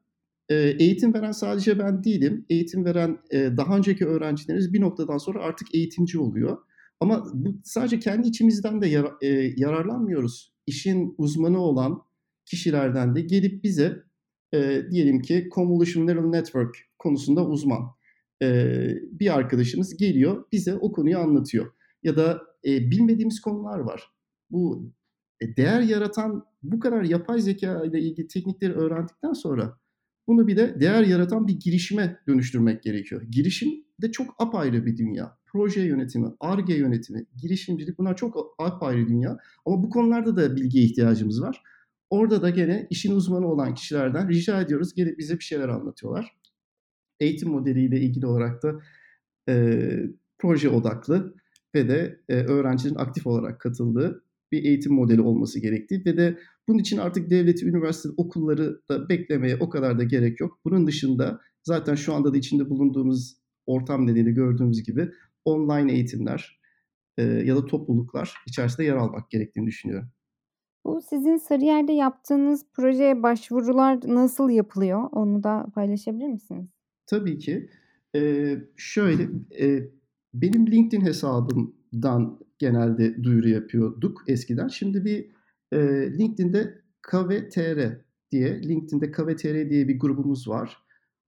e, 0.48 0.54
eğitim 0.54 1.14
veren 1.14 1.32
sadece 1.32 1.78
ben 1.78 2.04
değilim. 2.04 2.46
Eğitim 2.50 2.84
veren 2.84 3.18
e, 3.30 3.56
daha 3.56 3.76
önceki 3.76 4.06
öğrencilerimiz 4.06 4.72
bir 4.72 4.80
noktadan 4.80 5.18
sonra 5.18 5.42
artık 5.42 5.74
eğitimci 5.74 6.18
oluyor. 6.18 6.58
Ama 7.00 7.24
bu 7.34 7.60
sadece 7.64 7.98
kendi 7.98 8.28
içimizden 8.28 8.80
de 8.80 8.86
yar, 8.86 9.12
e, 9.22 9.52
yararlanmıyoruz. 9.56 10.52
İşin 10.66 11.14
uzmanı 11.18 11.58
olan 11.58 12.02
kişilerden 12.46 13.14
de 13.14 13.20
gelip 13.20 13.64
bize 13.64 14.02
e, 14.54 14.82
diyelim 14.90 15.22
ki 15.22 15.48
Convolution 15.54 16.06
Neural 16.06 16.30
Network 16.30 16.76
konusunda 16.98 17.46
uzman 17.46 17.82
e, 18.42 18.78
bir 19.12 19.34
arkadaşımız 19.34 19.96
geliyor 19.96 20.44
bize 20.52 20.74
o 20.74 20.92
konuyu 20.92 21.18
anlatıyor. 21.18 21.72
Ya 22.02 22.16
da 22.16 22.42
e, 22.64 22.90
bilmediğimiz 22.90 23.40
konular 23.40 23.78
var. 23.78 24.02
Bu 24.50 24.92
e, 25.40 25.56
değer 25.56 25.80
yaratan 25.80 26.44
bu 26.62 26.80
kadar 26.80 27.02
yapay 27.02 27.40
zeka 27.40 27.84
ile 27.84 28.00
ilgili 28.00 28.28
teknikleri 28.28 28.72
öğrendikten 28.72 29.32
sonra 29.32 29.78
bunu 30.26 30.46
bir 30.46 30.56
de 30.56 30.80
değer 30.80 31.02
yaratan 31.02 31.48
bir 31.48 31.60
girişime 31.60 32.20
dönüştürmek 32.28 32.82
gerekiyor. 32.82 33.22
Girişim 33.30 33.70
de 34.02 34.12
çok 34.12 34.34
apayrı 34.38 34.86
bir 34.86 34.96
dünya. 34.96 35.38
Proje 35.46 35.80
yönetimi, 35.80 36.28
ARGE 36.40 36.74
yönetimi, 36.74 37.26
girişimcilik 37.36 37.98
bunlar 37.98 38.16
çok 38.16 38.54
apayrı 38.58 39.08
dünya. 39.08 39.38
Ama 39.66 39.82
bu 39.82 39.90
konularda 39.90 40.36
da 40.36 40.56
bilgiye 40.56 40.84
ihtiyacımız 40.84 41.42
var. 41.42 41.62
Orada 42.10 42.42
da 42.42 42.50
gene 42.50 42.86
işin 42.90 43.12
uzmanı 43.12 43.46
olan 43.46 43.74
kişilerden 43.74 44.28
rica 44.28 44.60
ediyoruz 44.60 44.94
gelip 44.94 45.18
bize 45.18 45.38
bir 45.38 45.44
şeyler 45.44 45.68
anlatıyorlar. 45.68 46.36
Eğitim 47.20 47.48
modeliyle 47.48 48.00
ilgili 48.00 48.26
olarak 48.26 48.62
da 48.62 48.80
e, 49.48 49.78
proje 50.38 50.68
odaklı 50.68 51.34
ve 51.74 51.88
de 51.88 52.20
e, 52.28 52.34
öğrencinin 52.34 52.94
aktif 52.94 53.26
olarak 53.26 53.60
katıldığı 53.60 54.24
bir 54.52 54.64
eğitim 54.64 54.94
modeli 54.94 55.20
olması 55.20 55.60
gerektiği 55.60 56.04
ve 56.06 56.16
de 56.16 56.38
bunun 56.68 56.78
için 56.78 56.98
artık 56.98 57.30
devleti, 57.30 57.66
üniversite, 57.66 58.08
okulları 58.16 58.80
da 58.88 59.08
beklemeye 59.08 59.56
o 59.56 59.68
kadar 59.68 59.98
da 59.98 60.04
gerek 60.04 60.40
yok. 60.40 60.58
Bunun 60.64 60.86
dışında 60.86 61.40
zaten 61.62 61.94
şu 61.94 62.14
anda 62.14 62.34
da 62.34 62.36
içinde 62.36 62.70
bulunduğumuz 62.70 63.36
ortam 63.66 64.06
nedeniyle 64.06 64.30
gördüğümüz 64.30 64.82
gibi 64.82 65.10
online 65.44 65.92
eğitimler 65.92 66.60
e, 67.18 67.22
ya 67.22 67.56
da 67.56 67.66
topluluklar 67.66 68.34
içerisinde 68.46 68.84
yer 68.86 68.96
almak 68.96 69.30
gerektiğini 69.30 69.66
düşünüyorum. 69.66 70.08
Bu 70.84 71.00
sizin 71.02 71.36
Sarıyer'de 71.36 71.92
yaptığınız 71.92 72.66
projeye 72.72 73.22
başvurular 73.22 74.00
nasıl 74.06 74.50
yapılıyor? 74.50 75.08
Onu 75.12 75.42
da 75.42 75.66
paylaşabilir 75.74 76.28
misiniz? 76.28 76.68
Tabii 77.06 77.38
ki. 77.38 77.70
Ee, 78.16 78.56
şöyle, 78.76 79.22
e, 79.60 79.88
benim 80.34 80.66
LinkedIn 80.66 81.04
hesabımdan 81.04 82.38
genelde 82.58 83.22
duyuru 83.24 83.48
yapıyorduk 83.48 84.24
eskiden. 84.26 84.68
Şimdi 84.68 85.04
bir 85.04 85.30
e, 85.72 85.78
LinkedIn'de 86.18 86.82
KVTR 87.02 88.00
diye, 88.30 88.62
LinkedIn'de 88.62 89.10
KVTR 89.10 89.70
diye 89.70 89.88
bir 89.88 89.98
grubumuz 89.98 90.48
var. 90.48 90.78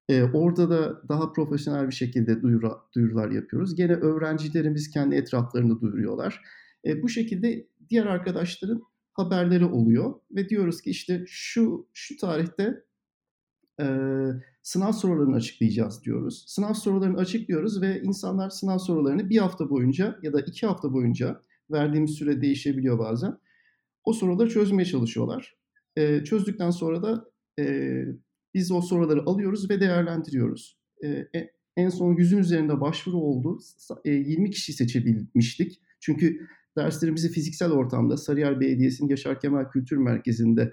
E, 0.08 0.22
orada 0.22 0.70
da 0.70 1.08
daha 1.08 1.32
profesyonel 1.32 1.88
bir 1.88 1.94
şekilde 1.94 2.42
duyuru, 2.42 2.72
duyurular 2.94 3.30
yapıyoruz. 3.30 3.74
Gene 3.74 3.92
öğrencilerimiz 3.92 4.90
kendi 4.90 5.14
etraflarında 5.14 5.80
duyuruyorlar. 5.80 6.42
E, 6.86 7.02
bu 7.02 7.08
şekilde 7.08 7.66
diğer 7.90 8.06
arkadaşların 8.06 8.82
haberleri 9.16 9.64
oluyor 9.64 10.14
ve 10.30 10.48
diyoruz 10.48 10.82
ki 10.82 10.90
işte 10.90 11.24
şu 11.26 11.88
şu 11.92 12.16
tarihte 12.16 12.84
e, 13.80 13.86
sınav 14.62 14.92
sorularını 14.92 15.36
açıklayacağız 15.36 16.04
diyoruz. 16.04 16.44
Sınav 16.46 16.74
sorularını 16.74 17.18
açıklıyoruz 17.18 17.82
ve 17.82 18.02
insanlar 18.02 18.50
sınav 18.50 18.78
sorularını 18.78 19.30
bir 19.30 19.38
hafta 19.38 19.70
boyunca 19.70 20.18
ya 20.22 20.32
da 20.32 20.40
iki 20.40 20.66
hafta 20.66 20.92
boyunca 20.92 21.42
verdiğimiz 21.70 22.10
süre 22.10 22.40
değişebiliyor 22.40 22.98
bazen. 22.98 23.38
O 24.04 24.12
soruları 24.12 24.50
çözmeye 24.50 24.84
çalışıyorlar. 24.84 25.56
E, 25.96 26.24
çözdükten 26.24 26.70
sonra 26.70 27.02
da 27.02 27.30
e, 27.58 28.04
biz 28.54 28.72
o 28.72 28.80
soruları 28.80 29.22
alıyoruz 29.26 29.70
ve 29.70 29.80
değerlendiriyoruz. 29.80 30.78
E, 31.04 31.28
en 31.76 31.88
son 31.88 32.16
yüzün 32.16 32.38
üzerinde 32.38 32.80
başvuru 32.80 33.16
oldu. 33.16 33.58
E, 34.04 34.10
20 34.10 34.50
kişi 34.50 34.72
seçebilmiştik. 34.72 35.80
Çünkü 36.00 36.48
derslerimizi 36.76 37.32
fiziksel 37.32 37.72
ortamda 37.72 38.16
Sarıyer 38.16 38.60
Belediyesi'nin 38.60 39.08
Yaşar 39.08 39.40
Kemal 39.40 39.70
Kültür 39.70 39.96
Merkezi'nde 39.96 40.72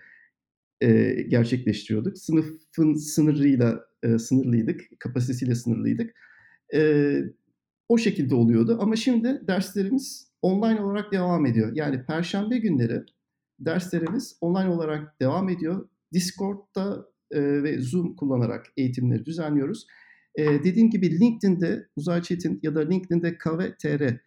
e, 0.82 1.14
gerçekleştiriyorduk. 1.22 2.18
Sınıfın 2.18 2.94
sınırıyla 2.94 3.86
e, 4.04 4.18
sınırlıydık, 4.18 4.82
kapasitesiyle 5.00 5.56
sınırlıydık. 5.56 6.16
E, 6.74 7.20
o 7.90 7.98
şekilde 7.98 8.36
oluyordu 8.36 8.78
ama 8.82 8.96
şimdi 8.96 9.42
derslerimiz 9.48 10.28
online 10.42 10.82
olarak 10.82 11.12
devam 11.12 11.46
ediyor. 11.46 11.72
Yani 11.76 12.06
perşembe 12.06 12.58
günleri 12.58 13.04
derslerimiz 13.60 14.38
online 14.42 14.70
olarak 14.70 15.20
devam 15.22 15.50
ediyor. 15.50 15.90
Discord'da 16.14 17.06
e, 17.32 17.64
ve 17.64 17.82
Zoom 17.82 18.16
kullanarak 18.16 18.66
eğitimleri 18.78 19.26
düzenliyoruz. 19.26 19.88
E, 20.36 20.46
dediğim 20.46 20.90
gibi 20.90 21.20
LinkedIn'de 21.20 21.88
Uzay 21.96 22.22
Çetin 22.22 22.60
ya 22.64 22.76
da 22.76 22.80
LinkedIn'de 22.80 23.38
KVTR 23.38 24.18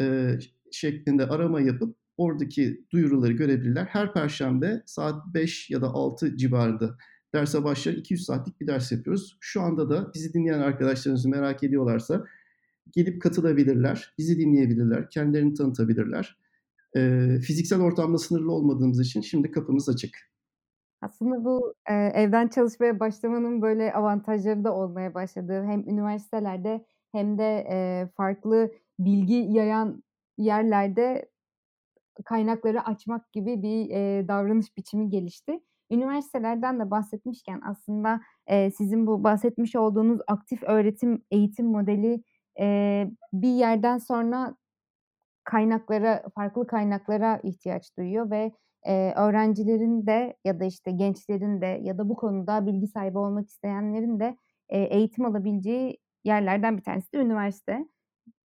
e, 0.00 0.38
şeklinde 0.72 1.26
arama 1.26 1.60
yapıp 1.60 1.96
oradaki 2.16 2.84
duyuruları 2.92 3.32
görebilirler. 3.32 3.84
Her 3.84 4.12
perşembe 4.12 4.82
saat 4.86 5.34
5 5.34 5.70
ya 5.70 5.82
da 5.82 5.86
6 5.86 6.36
civarında 6.36 6.96
derse 7.34 7.64
başlar 7.64 7.92
200 7.92 8.24
saatlik 8.24 8.60
bir 8.60 8.66
ders 8.66 8.92
yapıyoruz. 8.92 9.36
Şu 9.40 9.60
anda 9.62 9.90
da 9.90 10.10
bizi 10.14 10.32
dinleyen 10.34 10.58
arkadaşlarınızı 10.58 11.28
merak 11.28 11.62
ediyorlarsa 11.62 12.24
gelip 12.92 13.22
katılabilirler, 13.22 14.14
bizi 14.18 14.38
dinleyebilirler, 14.38 15.10
kendilerini 15.10 15.54
tanıtabilirler. 15.54 16.38
E, 16.96 17.00
fiziksel 17.40 17.80
ortamda 17.80 18.18
sınırlı 18.18 18.52
olmadığımız 18.52 19.00
için 19.00 19.20
şimdi 19.20 19.50
kapımız 19.50 19.88
açık. 19.88 20.30
Aslında 21.02 21.44
bu 21.44 21.74
e, 21.90 21.94
evden 21.94 22.48
çalışmaya 22.48 23.00
başlamanın 23.00 23.62
böyle 23.62 23.92
avantajları 23.92 24.64
da 24.64 24.74
olmaya 24.74 25.14
başladı. 25.14 25.64
Hem 25.66 25.80
üniversitelerde 25.80 26.84
hem 27.12 27.38
de 27.38 27.66
e, 27.70 28.08
farklı 28.16 28.72
bilgi 28.98 29.34
yayan 29.34 30.02
yerlerde 30.42 31.30
kaynakları 32.24 32.84
açmak 32.86 33.32
gibi 33.32 33.62
bir 33.62 33.90
e, 33.90 34.28
davranış 34.28 34.76
biçimi 34.76 35.10
gelişti. 35.10 35.60
Üniversitelerden 35.90 36.80
de 36.80 36.90
bahsetmişken 36.90 37.60
aslında 37.64 38.20
e, 38.46 38.70
sizin 38.70 39.06
bu 39.06 39.24
bahsetmiş 39.24 39.76
olduğunuz 39.76 40.20
aktif 40.26 40.62
öğretim 40.62 41.24
eğitim 41.30 41.66
modeli 41.66 42.22
e, 42.60 43.06
bir 43.32 43.48
yerden 43.48 43.98
sonra 43.98 44.56
kaynaklara 45.44 46.22
farklı 46.34 46.66
kaynaklara 46.66 47.40
ihtiyaç 47.42 47.96
duyuyor 47.98 48.30
ve 48.30 48.52
e, 48.82 49.12
öğrencilerin 49.12 50.06
de 50.06 50.36
ya 50.44 50.60
da 50.60 50.64
işte 50.64 50.90
gençlerin 50.90 51.60
de 51.60 51.80
ya 51.82 51.98
da 51.98 52.08
bu 52.08 52.16
konuda 52.16 52.66
bilgi 52.66 52.86
sahibi 52.86 53.18
olmak 53.18 53.48
isteyenlerin 53.48 54.20
de 54.20 54.36
e, 54.68 54.80
eğitim 54.80 55.24
alabileceği 55.24 55.98
yerlerden 56.24 56.76
bir 56.76 56.82
tanesi 56.82 57.12
de 57.12 57.18
üniversite 57.18 57.86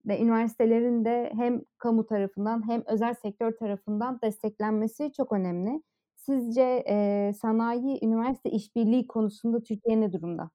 ve 0.08 0.22
üniversitelerin 0.22 1.06
de 1.06 1.32
hem 1.36 1.62
kamu 1.78 2.06
tarafından 2.06 2.70
hem 2.70 2.84
özel 2.88 3.14
sektör 3.14 3.52
tarafından 3.52 4.20
desteklenmesi 4.24 5.12
çok 5.18 5.32
önemli. 5.32 5.82
Sizce 6.16 6.84
e, 6.90 7.32
sanayi 7.42 8.00
üniversite 8.06 8.50
işbirliği 8.50 9.08
konusunda 9.08 9.64
Türkiye 9.64 10.02
ne 10.02 10.14
durumda? 10.14 10.52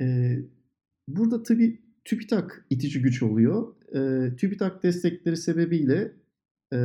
Ee, 0.00 0.36
burada 1.08 1.42
tabii 1.42 1.80
TÜBİTAK 2.04 2.66
itici 2.70 3.02
güç 3.02 3.22
oluyor. 3.22 3.74
Ee, 3.94 4.36
TÜBİTAK 4.36 4.82
destekleri 4.82 5.36
sebebiyle 5.36 6.12
e, 6.72 6.78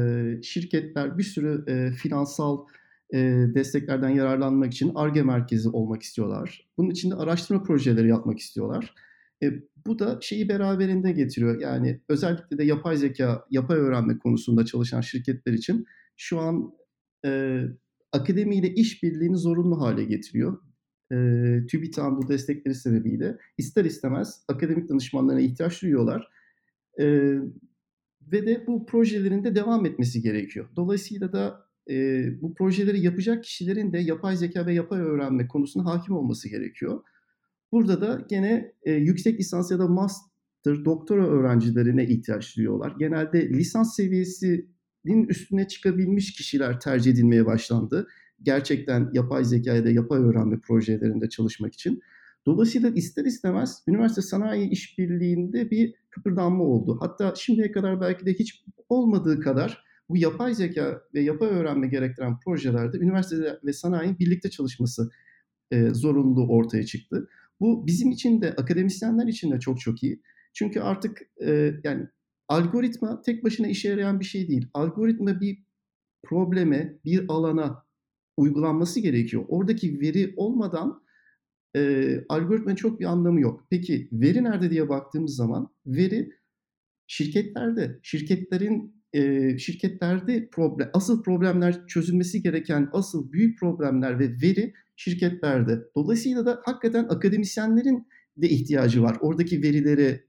şirketler 0.44 1.18
bir 1.18 1.24
sürü 1.24 1.64
e, 1.68 1.92
finansal 1.92 2.66
e, 3.14 3.18
desteklerden 3.56 4.10
yararlanmak 4.10 4.74
için 4.74 4.92
ARGE 4.96 5.24
merkezi 5.24 5.70
olmak 5.70 6.02
istiyorlar. 6.02 6.68
Bunun 6.78 6.90
için 6.90 7.12
de 7.12 7.16
araştırma 7.16 7.64
projeleri 7.64 8.10
yapmak 8.10 8.40
istiyorlar. 8.40 8.96
E, 9.44 9.52
bu 9.86 10.00
da 10.00 10.20
şeyi 10.22 10.50
beraberinde 10.50 11.12
getiriyor. 11.12 11.62
Yani 11.62 12.02
özellikle 12.10 12.58
de 12.58 12.64
yapay 12.64 12.98
zeka, 12.98 13.46
yapay 13.52 13.78
öğrenme 13.78 14.18
konusunda 14.18 14.66
çalışan 14.66 15.02
şirketler 15.02 15.54
için 15.54 15.86
şu 16.18 16.40
an 16.40 16.72
e, 17.26 17.62
akademiyle 18.12 18.74
işbirliğini 18.74 19.38
zorunlu 19.38 19.82
hale 19.82 20.04
getiriyor. 20.04 20.58
E, 21.12 21.16
TÜBİTAK'ın 21.68 22.18
bu 22.18 22.28
destekleri 22.28 22.76
sebebiyle 22.76 23.38
ister 23.58 23.86
istemez 23.86 24.44
akademik 24.48 24.90
danışmanlarına 24.90 25.42
ihtiyaç 25.42 25.82
duyuyorlar. 25.82 26.28
E, 27.00 27.06
ve 28.32 28.48
de 28.48 28.68
bu 28.68 28.86
projelerin 28.86 29.44
de 29.44 29.56
devam 29.56 29.86
etmesi 29.86 30.22
gerekiyor. 30.22 30.70
Dolayısıyla 30.76 31.34
da 31.34 31.66
e, 31.90 32.26
bu 32.42 32.54
projeleri 32.54 33.02
yapacak 33.02 33.44
kişilerin 33.44 33.94
de 33.94 34.00
yapay 34.00 34.38
zeka 34.38 34.66
ve 34.66 34.74
yapay 34.74 35.02
öğrenme 35.02 35.48
konusuna 35.48 35.86
hakim 35.86 36.16
olması 36.16 36.50
gerekiyor. 36.50 37.04
Burada 37.72 38.02
da 38.02 38.26
gene 38.30 38.74
e, 38.84 38.92
yüksek 38.94 39.40
lisans 39.40 39.72
ya 39.72 39.80
da 39.80 39.88
master, 39.88 40.86
doktora 40.86 41.28
öğrencilerine 41.28 42.06
ihtiyaç 42.08 42.58
duyuyorlar. 42.58 42.94
Genelde 43.00 43.50
lisans 43.50 43.96
seviyesinin 43.96 45.28
üstüne 45.28 45.68
çıkabilmiş 45.68 46.34
kişiler 46.34 46.80
tercih 46.80 47.12
edilmeye 47.12 47.46
başlandı. 47.46 48.08
Gerçekten 48.44 49.10
yapay 49.14 49.46
zeka 49.46 49.74
ya 49.74 49.86
da 49.86 49.90
yapay 49.90 50.20
öğrenme 50.20 50.60
projelerinde 50.60 51.30
çalışmak 51.30 51.74
için. 51.74 52.02
Dolayısıyla 52.46 52.90
ister 52.90 53.26
istemez 53.26 53.84
üniversite 53.88 54.22
sanayi 54.22 54.70
işbirliğinde 54.70 55.72
bir 55.72 55.94
kıpırdanma 56.10 56.64
oldu. 56.64 56.98
Hatta 57.02 57.34
şimdiye 57.36 57.72
kadar 57.72 58.02
belki 58.02 58.26
de 58.26 58.34
hiç 58.34 58.64
olmadığı 58.90 59.40
kadar 59.40 59.86
bu 60.10 60.18
yapay 60.18 60.54
zeka 60.54 61.02
ve 61.14 61.22
yapay 61.22 61.50
öğrenme 61.50 61.88
gerektiren 61.88 62.40
projelerde 62.40 62.98
üniversite 62.98 63.60
ve 63.64 63.74
sanayi 63.74 64.20
birlikte 64.20 64.50
çalışması 64.50 65.12
e, 65.72 65.90
zorunluluğu 65.90 66.48
ortaya 66.48 66.86
çıktı. 66.86 67.28
Bu 67.60 67.88
bizim 67.88 68.12
için 68.12 68.42
de 68.42 68.54
akademisyenler 68.54 69.28
için 69.28 69.52
de 69.52 69.60
çok 69.60 69.80
çok 69.80 70.04
iyi. 70.04 70.22
Çünkü 70.54 70.80
artık 70.80 71.22
e, 71.42 71.74
yani 71.84 72.08
algoritma 72.48 73.22
tek 73.22 73.44
başına 73.44 73.68
işe 73.68 73.90
yarayan 73.90 74.20
bir 74.20 74.26
şey 74.26 74.48
değil. 74.48 74.68
Algoritma 74.74 75.42
bir 75.42 75.64
probleme, 76.24 77.00
bir 77.06 77.26
alana 77.28 77.86
uygulanması 78.38 79.00
gerekiyor. 79.00 79.46
Oradaki 79.48 80.02
veri 80.02 80.34
olmadan 80.38 81.04
e, 81.76 82.14
algoritmanın 82.30 82.76
çok 82.76 83.00
bir 83.00 83.06
anlamı 83.06 83.42
yok. 83.42 83.68
Peki 83.70 84.10
veri 84.12 84.44
nerede 84.44 84.72
diye 84.72 84.90
baktığımız 84.90 85.36
zaman 85.36 85.74
veri 85.86 86.32
şirketlerde, 87.08 88.00
şirketlerin 88.04 89.04
e, 89.14 89.58
şirketlerde 89.58 90.50
problem, 90.50 90.90
asıl 90.94 91.24
problemler 91.24 91.88
çözülmesi 91.88 92.44
gereken 92.44 92.90
asıl 92.94 93.32
büyük 93.32 93.60
problemler 93.60 94.20
ve 94.20 94.30
veri 94.42 94.74
şirketlerde. 94.96 95.80
Dolayısıyla 95.96 96.46
da 96.46 96.62
hakikaten 96.64 97.04
akademisyenlerin 97.04 98.08
de 98.38 98.50
ihtiyacı 98.50 99.04
var. 99.04 99.18
Oradaki 99.22 99.64
verilere 99.64 100.24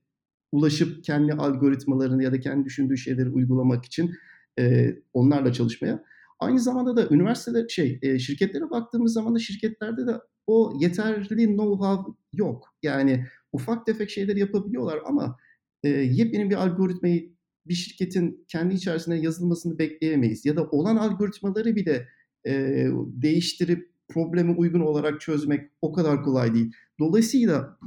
ulaşıp 0.53 1.05
kendi 1.05 1.33
algoritmalarını 1.33 2.23
ya 2.23 2.33
da 2.33 2.41
kendi 2.41 2.65
düşündüğü 2.65 2.97
şeyleri 2.97 3.29
uygulamak 3.29 3.85
için 3.85 4.15
e, 4.59 4.95
onlarla 5.13 5.53
çalışmaya. 5.53 6.05
Aynı 6.41 6.61
zamanda 6.61 6.97
da 6.97 7.15
üniversitede 7.15 7.69
şey 7.69 7.99
e, 8.03 8.19
şirketlere 8.19 8.71
baktığımız 8.71 9.13
zaman 9.13 9.35
da 9.35 9.39
şirketlerde 9.39 10.07
de 10.07 10.13
o 10.47 10.79
yeterli 10.81 11.45
know-how 11.45 12.15
yok. 12.33 12.75
Yani 12.83 13.27
ufak 13.53 13.87
tefek 13.87 14.11
şeyler 14.11 14.37
yapabiliyorlar 14.37 14.99
ama 15.07 15.37
e, 15.83 15.89
yepyeni 15.89 16.51
bir 16.51 16.55
algoritmayı 16.55 17.37
bir 17.67 17.75
şirketin 17.75 18.45
kendi 18.49 18.75
içerisinde 18.75 19.17
yazılmasını 19.17 19.79
bekleyemeyiz. 19.79 20.47
Ya 20.47 20.57
da 20.57 20.65
olan 20.65 20.97
algoritmaları 20.97 21.77
bile 21.77 22.09
e, 22.47 22.87
değiştirip 23.07 23.96
probleme 24.09 24.53
uygun 24.53 24.81
olarak 24.81 25.21
çözmek 25.21 25.71
o 25.83 25.93
kadar 25.93 26.23
kolay 26.23 26.55
değil. 26.55 26.73
Dolayısıyla 27.01 27.79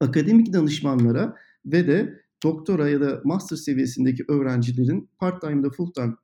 akademik 0.00 0.52
danışmanlara 0.52 1.36
ve 1.66 1.86
de 1.86 2.22
doktora 2.42 2.88
ya 2.88 3.00
da 3.00 3.20
master 3.24 3.56
seviyesindeki 3.56 4.24
öğrencilerin 4.28 5.10
part-time'da 5.18 5.70
full-time 5.70 6.14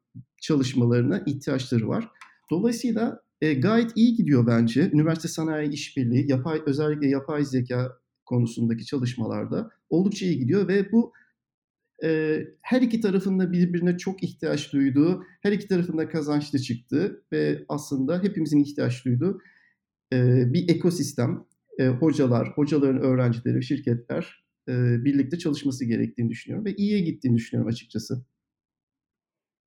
çalışmalarına 0.41 1.23
ihtiyaçları 1.26 1.88
var. 1.88 2.09
Dolayısıyla 2.50 3.21
e, 3.41 3.55
gayet 3.55 3.91
iyi 3.97 4.14
gidiyor 4.14 4.47
bence. 4.47 4.91
Üniversite 4.93 5.29
sanayi 5.29 5.71
işbirliği, 5.71 6.31
yapay 6.31 6.62
özellikle 6.67 7.09
yapay 7.09 7.45
zeka 7.45 7.99
konusundaki 8.25 8.85
çalışmalarda 8.85 9.71
oldukça 9.91 10.26
iyi 10.26 10.38
gidiyor 10.38 10.69
ve 10.69 10.93
bu 10.93 11.12
e, 12.04 12.40
her 12.62 12.82
iki 12.82 13.00
tarafında 13.00 13.52
birbirine 13.52 13.99
çok 13.99 14.23
ihtiyaç 14.23 14.73
duyduğu, 14.73 15.25
her 15.42 15.52
iki 15.52 15.68
tarafında 15.68 16.08
kazançlı 16.08 16.58
çıktı 16.58 17.25
ve 17.32 17.64
aslında 17.68 18.23
hepimizin 18.23 18.61
ihtiyaç 18.61 19.04
duyduğu 19.04 19.40
e, 20.12 20.52
bir 20.52 20.68
ekosistem. 20.68 21.44
E, 21.78 21.88
hocalar, 21.88 22.49
hocaların 22.49 23.02
öğrencileri, 23.02 23.62
şirketler 23.62 24.44
e, 24.68 24.73
birlikte 25.04 25.38
çalışması 25.38 25.84
gerektiğini 25.84 26.30
düşünüyorum 26.30 26.64
ve 26.64 26.75
iyiye 26.75 27.00
gittiğini 27.00 27.37
düşünüyorum 27.37 27.68
açıkçası. 27.68 28.25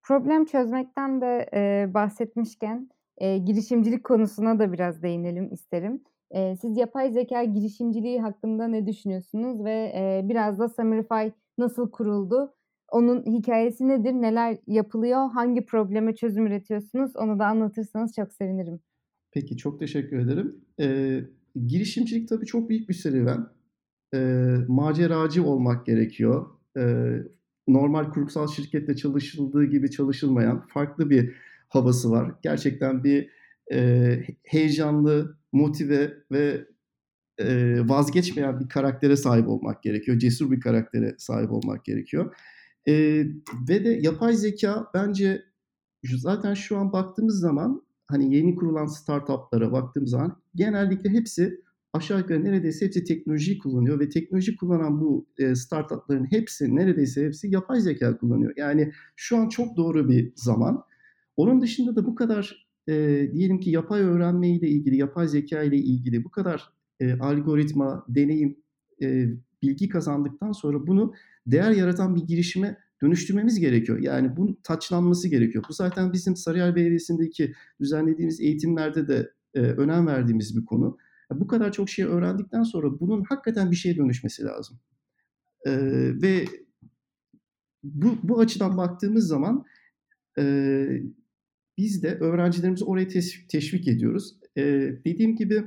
Problem 0.04 0.46
çözmekten 0.46 1.22
de 1.22 1.50
e, 1.54 1.94
bahsetmişken 1.94 2.90
e, 3.18 3.38
girişimcilik 3.38 4.04
konusuna 4.04 4.60
da 4.60 4.74
biraz 4.74 5.04
değinelim 5.04 5.54
isterim. 5.54 6.04
E, 6.32 6.56
siz 6.56 6.78
yapay 6.78 7.12
zeka 7.12 7.44
girişimciliği 7.44 8.22
hakkında 8.22 8.68
ne 8.68 8.88
düşünüyorsunuz 8.88 9.64
ve 9.64 9.92
e, 9.96 10.22
biraz 10.30 10.60
da 10.60 10.70
Samirify 10.70 11.28
nasıl 11.58 11.92
kuruldu? 11.92 12.54
Onun 12.92 13.26
hikayesi 13.26 13.88
nedir? 13.88 14.14
Neler 14.14 14.58
yapılıyor? 14.68 15.32
Hangi 15.32 15.66
probleme 15.66 16.16
çözüm 16.16 16.48
üretiyorsunuz? 16.48 17.16
Onu 17.16 17.40
da 17.40 17.46
anlatırsanız 17.46 18.14
çok 18.16 18.34
sevinirim. 18.34 18.80
Peki 19.32 19.58
çok 19.58 19.80
teşekkür 19.80 20.20
ederim. 20.20 20.56
Ee, 20.80 21.22
girişimcilik 21.68 22.30
tabii 22.30 22.46
çok 22.46 22.70
büyük 22.70 22.90
bir 22.90 22.94
serüven. 22.94 23.48
Ee, 24.14 24.56
maceracı 24.68 25.46
olmak 25.46 25.86
gerekiyor. 25.86 26.46
Ee, 26.78 27.18
normal 27.68 28.12
kurumsal 28.12 28.48
şirkette 28.48 28.96
çalışıldığı 28.96 29.66
gibi 29.66 29.92
çalışılmayan 29.92 30.68
farklı 30.68 31.10
bir 31.10 31.36
havası 31.70 32.12
var. 32.12 32.32
Gerçekten 32.42 33.04
bir 33.04 33.30
e, 33.74 34.10
heyecanlı, 34.44 35.38
motive 35.52 36.14
ve 36.32 36.68
vazgeçmeyen 37.90 38.60
bir 38.60 38.70
karaktere 38.70 39.16
sahip 39.16 39.48
olmak 39.48 39.84
gerekiyor. 39.84 40.20
Cesur 40.20 40.52
bir 40.52 40.60
karaktere 40.60 41.16
sahip 41.18 41.52
olmak 41.52 41.86
gerekiyor. 41.86 42.36
Ve 43.70 43.86
de 43.86 44.00
yapay 44.02 44.34
zeka 44.34 44.88
bence 44.94 45.44
zaten 46.04 46.54
şu 46.54 46.78
an 46.78 46.94
baktığımız 46.94 47.40
zaman 47.40 47.82
hani 48.08 48.36
yeni 48.36 48.56
kurulan 48.56 48.86
startuplara 48.86 49.72
baktığımız 49.72 50.10
zaman 50.10 50.42
genellikle 50.56 51.10
hepsi 51.10 51.62
aşağı 51.94 52.20
yukarı 52.20 52.44
neredeyse 52.44 52.86
hepsi 52.86 53.04
teknoloji 53.04 53.58
kullanıyor 53.58 54.00
ve 54.00 54.10
teknoloji 54.10 54.56
kullanan 54.56 55.02
bu 55.02 55.28
e, 55.38 55.56
startupların 55.56 56.32
hepsi 56.32 56.76
neredeyse 56.76 57.26
hepsi 57.26 57.48
yapay 57.52 57.82
zeka 57.82 58.18
kullanıyor. 58.18 58.54
Yani 58.58 58.92
şu 59.16 59.38
an 59.38 59.50
çok 59.50 59.78
doğru 59.78 60.10
bir 60.10 60.32
zaman. 60.36 60.84
Onun 61.38 61.62
dışında 61.62 61.96
da 61.96 62.06
bu 62.06 62.16
kadar 62.16 62.68
e, 62.88 62.94
diyelim 63.34 63.60
ki 63.60 63.70
yapay 63.70 64.02
öğrenme 64.02 64.50
ile 64.50 64.68
ilgili, 64.68 64.98
yapay 64.98 65.28
zeka 65.28 65.64
ile 65.64 65.78
ilgili 65.78 66.24
bu 66.24 66.32
kadar 66.32 66.70
e, 67.00 67.14
algoritma, 67.14 68.06
deneyim, 68.10 68.58
e, 69.02 69.28
bilgi 69.62 69.90
kazandıktan 69.90 70.52
sonra 70.52 70.88
bunu 70.88 71.14
değer 71.48 71.72
yaratan 71.72 72.16
bir 72.16 72.22
girişime 72.22 72.78
dönüştürmemiz 73.02 73.60
gerekiyor. 73.60 74.00
Yani 74.00 74.38
bunun 74.38 74.60
taçlanması 74.64 75.28
gerekiyor. 75.28 75.64
Bu 75.70 75.74
zaten 75.74 76.14
bizim 76.14 76.36
Sarıyer 76.36 76.76
Belediyesi'ndeki 76.76 77.54
düzenlediğimiz 77.80 78.42
eğitimlerde 78.42 79.08
de 79.08 79.32
e, 79.54 79.60
önem 79.60 80.08
verdiğimiz 80.08 80.58
bir 80.58 80.66
konu. 80.66 80.98
Bu 81.34 81.48
kadar 81.48 81.72
çok 81.72 81.90
şey 81.90 82.06
öğrendikten 82.06 82.64
sonra 82.64 83.00
bunun 83.00 83.24
hakikaten 83.24 83.72
bir 83.72 83.76
şeye 83.76 83.98
dönüşmesi 83.98 84.44
lazım. 84.44 84.80
E, 85.66 85.72
ve 86.22 86.46
bu, 87.84 88.18
bu 88.24 88.40
açıdan 88.40 88.78
baktığımız 88.78 89.28
zaman 89.28 89.66
e, 90.40 90.88
biz 91.78 92.04
de 92.04 92.16
öğrencilerimizi 92.16 92.86
oraya 92.86 93.08
teşvik, 93.08 93.88
ediyoruz. 93.88 94.38
E, 94.58 94.64
dediğim 95.06 95.36
gibi 95.36 95.64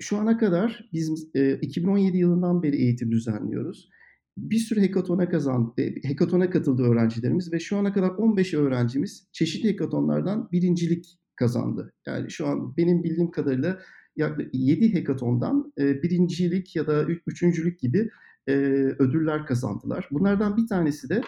şu 0.00 0.16
ana 0.16 0.38
kadar 0.38 0.88
biz 0.92 1.28
e, 1.34 1.54
2017 1.54 2.18
yılından 2.18 2.62
beri 2.62 2.76
eğitim 2.76 3.10
düzenliyoruz. 3.10 3.88
Bir 4.36 4.58
sürü 4.58 4.80
hekatona 4.80 5.28
kazan, 5.28 5.74
e, 5.78 6.08
hekatona 6.08 6.50
katıldı 6.50 6.82
öğrencilerimiz 6.82 7.52
ve 7.52 7.60
şu 7.60 7.76
ana 7.76 7.92
kadar 7.92 8.08
15 8.10 8.54
öğrencimiz 8.54 9.28
çeşitli 9.32 9.68
hekatonlardan 9.68 10.48
birincilik 10.52 11.18
kazandı. 11.36 11.92
Yani 12.06 12.30
şu 12.30 12.46
an 12.46 12.76
benim 12.76 13.02
bildiğim 13.04 13.30
kadarıyla 13.30 13.78
yaklaşık 14.16 14.54
7 14.54 14.94
hekatondan 14.94 15.72
e, 15.78 16.02
birincilik 16.02 16.76
ya 16.76 16.86
da 16.86 17.04
üçüncülük 17.26 17.80
gibi 17.80 18.10
e, 18.46 18.52
ödüller 18.98 19.46
kazandılar. 19.46 20.08
Bunlardan 20.10 20.56
bir 20.56 20.66
tanesi 20.66 21.08
de 21.08 21.22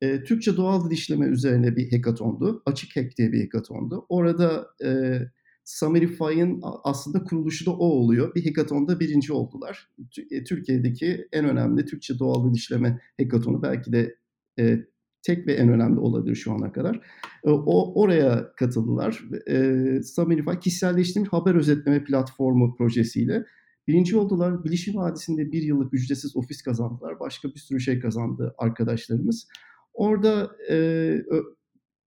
e, 0.00 0.24
Türkçe 0.24 0.56
doğal 0.56 0.84
dil 0.84 0.94
işleme 0.94 1.26
üzerine 1.26 1.76
bir 1.76 1.92
hekatondu. 1.92 2.62
Açık 2.66 2.96
Hack 2.96 3.16
diye 3.18 3.32
bir 3.32 3.40
hekatondu. 3.40 4.06
Orada 4.08 4.66
e, 4.84 5.18
Samirify'ın 5.64 6.60
aslında 6.62 7.24
kuruluşu 7.24 7.66
da 7.66 7.70
o 7.70 7.86
oluyor. 7.86 8.34
Bir 8.34 8.44
hekatonda 8.44 9.00
birinci 9.00 9.32
oldular. 9.32 9.88
E, 10.30 10.44
Türkiye'deki 10.44 11.28
en 11.32 11.44
önemli 11.44 11.84
Türkçe 11.84 12.18
doğal 12.18 12.50
dil 12.50 12.56
işleme 12.56 13.00
hekatonu 13.16 13.62
belki 13.62 13.92
de 13.92 14.16
e, 14.58 14.78
tek 15.22 15.46
ve 15.46 15.52
en 15.52 15.68
önemli 15.68 16.00
olabilir 16.00 16.34
şu 16.34 16.52
ana 16.52 16.72
kadar. 16.72 16.96
E, 17.44 17.50
o 17.50 18.02
oraya 18.02 18.52
katıldılar. 18.52 19.24
E, 19.48 20.02
Samirify 20.02 20.58
kişiselleştirilmiş 20.60 21.32
haber 21.32 21.54
özetleme 21.54 22.04
platformu 22.04 22.76
projesiyle 22.76 23.44
birinci 23.88 24.16
oldular. 24.16 24.64
Bilişim 24.64 24.96
Vadisi'nde 24.96 25.52
bir 25.52 25.62
yıllık 25.62 25.94
ücretsiz 25.94 26.36
ofis 26.36 26.62
kazandılar. 26.62 27.20
Başka 27.20 27.48
bir 27.48 27.58
sürü 27.58 27.80
şey 27.80 28.00
kazandı 28.00 28.54
arkadaşlarımız. 28.58 29.48
Orada 29.94 30.56
e, 30.70 30.76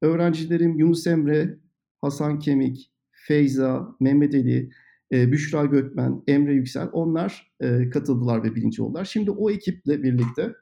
öğrencilerim 0.02 0.78
Yunus 0.78 1.06
Emre, 1.06 1.58
Hasan 2.00 2.38
Kemik, 2.38 2.93
Feyza, 3.26 3.96
Mehmet 4.00 4.34
Ali, 4.34 4.70
e, 5.12 5.32
Büşra 5.32 5.64
Gökmen, 5.64 6.22
Emre 6.26 6.54
Yüksel 6.54 6.88
onlar 6.92 7.52
e, 7.60 7.90
katıldılar 7.90 8.44
ve 8.44 8.54
birinci 8.54 8.82
oldular. 8.82 9.04
Şimdi 9.04 9.30
o 9.30 9.50
ekiple 9.50 10.02
birlikte 10.02 10.52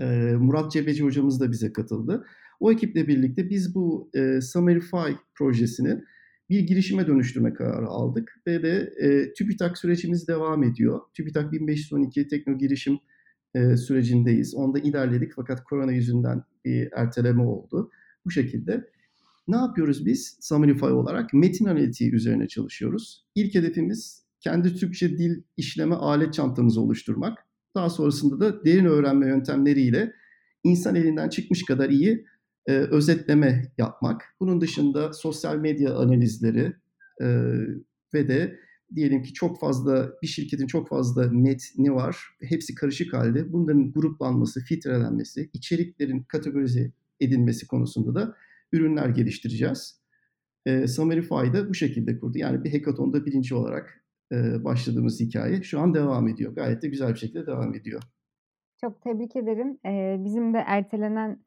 e, 0.00 0.04
Murat 0.38 0.72
Cebeci 0.72 1.04
hocamız 1.04 1.40
da 1.40 1.52
bize 1.52 1.72
katıldı. 1.72 2.26
O 2.60 2.72
ekiple 2.72 3.08
birlikte 3.08 3.50
biz 3.50 3.74
bu 3.74 4.10
e, 4.14 4.40
Summerify 4.40 5.12
projesini 5.34 6.00
bir 6.50 6.60
girişime 6.60 7.06
dönüştürme 7.06 7.54
kararı 7.54 7.86
aldık 7.86 8.40
ve 8.46 8.62
de 8.62 8.92
e, 9.00 9.32
TÜBİTAK 9.32 9.78
sürecimiz 9.78 10.28
devam 10.28 10.62
ediyor. 10.62 11.00
TÜBİTAK 11.14 11.52
1512 11.52 12.28
tekno 12.28 12.58
girişim 12.58 12.98
e, 13.54 13.76
sürecindeyiz. 13.76 14.54
Onda 14.54 14.78
ilerledik 14.78 15.32
fakat 15.36 15.64
korona 15.64 15.92
yüzünden 15.92 16.42
bir 16.64 16.88
erteleme 16.92 17.42
oldu. 17.42 17.90
Bu 18.24 18.30
şekilde. 18.30 18.93
Ne 19.48 19.56
yapıyoruz 19.56 20.06
biz 20.06 20.38
Summerify 20.40 20.86
olarak? 20.86 21.34
Metin 21.34 21.64
analitiği 21.64 22.12
üzerine 22.12 22.48
çalışıyoruz. 22.48 23.24
İlk 23.34 23.54
hedefimiz 23.54 24.24
kendi 24.40 24.76
Türkçe 24.76 25.18
dil 25.18 25.42
işleme 25.56 25.94
alet 25.94 26.34
çantamızı 26.34 26.80
oluşturmak. 26.80 27.38
Daha 27.74 27.90
sonrasında 27.90 28.40
da 28.40 28.64
derin 28.64 28.84
öğrenme 28.84 29.28
yöntemleriyle 29.28 30.12
insan 30.64 30.94
elinden 30.94 31.28
çıkmış 31.28 31.64
kadar 31.64 31.90
iyi 31.90 32.26
e, 32.66 32.72
özetleme 32.72 33.72
yapmak. 33.78 34.22
Bunun 34.40 34.60
dışında 34.60 35.12
sosyal 35.12 35.56
medya 35.56 35.94
analizleri 35.94 36.72
e, 37.22 37.26
ve 38.14 38.28
de 38.28 38.58
diyelim 38.94 39.22
ki 39.22 39.32
çok 39.32 39.60
fazla 39.60 40.12
bir 40.22 40.26
şirketin 40.26 40.66
çok 40.66 40.88
fazla 40.88 41.28
metni 41.32 41.94
var. 41.94 42.16
Hepsi 42.42 42.74
karışık 42.74 43.12
halde. 43.12 43.52
Bunların 43.52 43.92
gruplanması, 43.92 44.60
filtrelenmesi, 44.60 45.50
içeriklerin 45.52 46.22
kategorize 46.22 46.92
edilmesi 47.20 47.66
konusunda 47.66 48.14
da 48.14 48.36
ürünler 48.74 49.08
geliştireceğiz. 49.08 50.04
E, 50.66 50.86
Summerify'da 50.86 51.68
bu 51.68 51.74
şekilde 51.74 52.18
kurdu. 52.18 52.38
Yani 52.38 52.64
bir 52.64 52.72
hackathonda 52.72 53.26
birinci 53.26 53.54
olarak 53.54 54.04
e, 54.32 54.64
başladığımız 54.64 55.20
hikaye 55.20 55.62
şu 55.62 55.80
an 55.80 55.94
devam 55.94 56.28
ediyor. 56.28 56.54
Gayet 56.54 56.82
de 56.82 56.88
güzel 56.88 57.10
bir 57.10 57.18
şekilde 57.18 57.46
devam 57.46 57.74
ediyor. 57.74 58.02
Çok 58.80 59.02
tebrik 59.02 59.36
ederim. 59.36 59.78
Ee, 59.86 60.16
bizim 60.24 60.54
de 60.54 60.58
ertelenen 60.66 61.44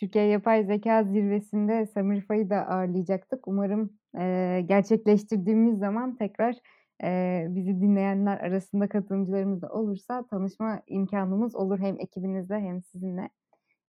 Türkiye 0.00 0.26
Yapay 0.26 0.64
Zeka 0.64 1.04
Zirvesi'nde 1.04 1.86
Summerify'ı 1.86 2.50
da 2.50 2.66
ağırlayacaktık. 2.68 3.48
Umarım 3.48 3.90
e, 4.18 4.60
gerçekleştirdiğimiz 4.66 5.78
zaman 5.78 6.16
tekrar 6.16 6.56
e, 7.04 7.46
bizi 7.48 7.80
dinleyenler 7.80 8.38
arasında 8.38 8.88
katılımcılarımız 8.88 9.62
da 9.62 9.68
olursa 9.68 10.26
tanışma 10.26 10.82
imkanımız 10.86 11.56
olur 11.56 11.78
hem 11.78 12.00
ekibinizle 12.00 12.54
hem 12.54 12.82
sizinle. 12.82 13.30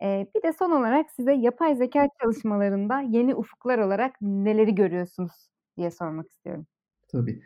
Bir 0.02 0.44
de 0.44 0.54
son 0.60 0.72
olarak 0.72 1.12
size 1.12 1.34
yapay 1.34 1.76
zeka 1.76 2.08
çalışmalarında 2.22 3.02
yeni 3.02 3.36
ufuklar 3.36 3.80
olarak 3.80 4.22
neleri 4.22 4.76
görüyorsunuz 4.76 5.32
diye 5.78 5.92
sormak 5.92 6.30
istiyorum. 6.30 6.66
Tabii. 7.12 7.42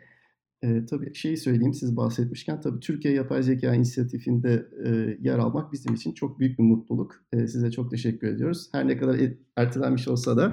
E, 0.62 0.86
tabii 0.86 1.14
şeyi 1.14 1.36
söyleyeyim 1.36 1.74
siz 1.74 1.96
bahsetmişken 1.96 2.60
tabii 2.60 2.80
Türkiye 2.80 3.14
Yapay 3.14 3.42
Zeka 3.42 3.74
İnisiyatifi'nde 3.74 4.68
e, 4.86 5.16
yer 5.20 5.38
almak 5.38 5.72
bizim 5.72 5.94
için 5.94 6.12
çok 6.12 6.38
büyük 6.40 6.58
bir 6.58 6.64
mutluluk. 6.64 7.14
E, 7.32 7.46
size 7.46 7.70
çok 7.70 7.90
teşekkür 7.90 8.28
ediyoruz. 8.28 8.68
Her 8.72 8.88
ne 8.88 8.96
kadar 8.96 9.20
ertelenmiş 9.56 10.08
olsa 10.08 10.36
da 10.36 10.52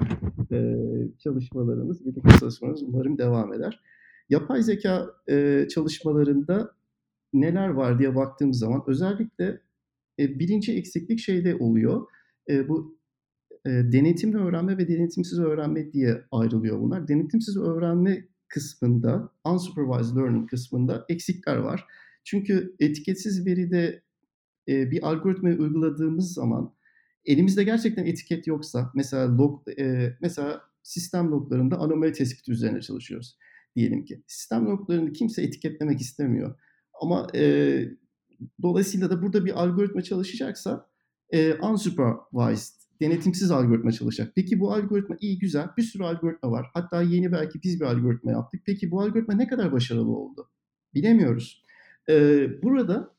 e, 0.52 0.76
çalışmalarımız, 1.18 2.06
birlikte 2.06 2.38
çalışmalarımız 2.40 2.82
umarım 2.82 3.18
devam 3.18 3.52
eder. 3.52 3.80
Yapay 4.28 4.62
zeka 4.62 5.06
e, 5.28 5.66
çalışmalarında 5.74 6.74
neler 7.32 7.68
var 7.68 7.98
diye 7.98 8.16
baktığımız 8.16 8.58
zaman 8.58 8.82
özellikle 8.86 9.60
e, 10.18 10.38
birinci 10.38 10.72
eksiklik 10.72 11.18
şeyde 11.18 11.56
oluyor. 11.56 12.06
E, 12.50 12.68
bu 12.68 12.98
e, 13.66 13.70
denetimli 13.70 14.36
öğrenme 14.36 14.78
ve 14.78 14.88
denetimsiz 14.88 15.38
öğrenme 15.38 15.92
diye 15.92 16.22
ayrılıyor 16.32 16.80
bunlar. 16.80 17.08
Denetimsiz 17.08 17.56
öğrenme 17.56 18.28
kısmında, 18.48 19.32
unsupervised 19.44 20.16
learning 20.16 20.50
kısmında 20.50 21.06
eksikler 21.08 21.56
var. 21.56 21.86
Çünkü 22.24 22.74
etiketsiz 22.80 23.46
veride 23.46 24.02
e, 24.68 24.90
bir 24.90 25.08
algoritmayı 25.08 25.58
uyguladığımız 25.58 26.34
zaman 26.34 26.74
elimizde 27.24 27.64
gerçekten 27.64 28.04
etiket 28.04 28.46
yoksa 28.46 28.90
mesela 28.94 29.38
log, 29.38 29.68
e, 29.78 30.16
mesela 30.20 30.62
sistem 30.82 31.30
loglarında 31.30 31.78
anomali 31.78 32.12
tespiti 32.12 32.52
üzerine 32.52 32.80
çalışıyoruz 32.80 33.38
diyelim 33.76 34.04
ki. 34.04 34.22
Sistem 34.26 34.66
loglarını 34.66 35.12
kimse 35.12 35.42
etiketlemek 35.42 36.00
istemiyor. 36.00 36.54
Ama 37.02 37.28
e, 37.34 37.84
dolayısıyla 38.62 39.10
da 39.10 39.22
burada 39.22 39.44
bir 39.44 39.62
algoritma 39.62 40.02
çalışacaksa 40.02 40.86
e, 41.30 41.54
unsupervised 41.54 42.84
denetimsiz 43.00 43.50
algoritma 43.50 43.92
çalışacak. 43.92 44.32
Peki 44.34 44.60
bu 44.60 44.72
algoritma 44.72 45.16
iyi 45.20 45.38
güzel 45.38 45.68
bir 45.76 45.82
sürü 45.82 46.04
algoritma 46.04 46.50
var. 46.50 46.66
Hatta 46.74 47.02
yeni 47.02 47.32
belki 47.32 47.62
biz 47.62 47.80
bir 47.80 47.84
algoritma 47.84 48.30
yaptık. 48.30 48.62
Peki 48.66 48.90
bu 48.90 49.00
algoritma 49.00 49.34
ne 49.34 49.46
kadar 49.46 49.72
başarılı 49.72 50.16
oldu? 50.16 50.50
Bilemiyoruz. 50.94 51.64
Ee, 52.08 52.48
burada 52.62 53.14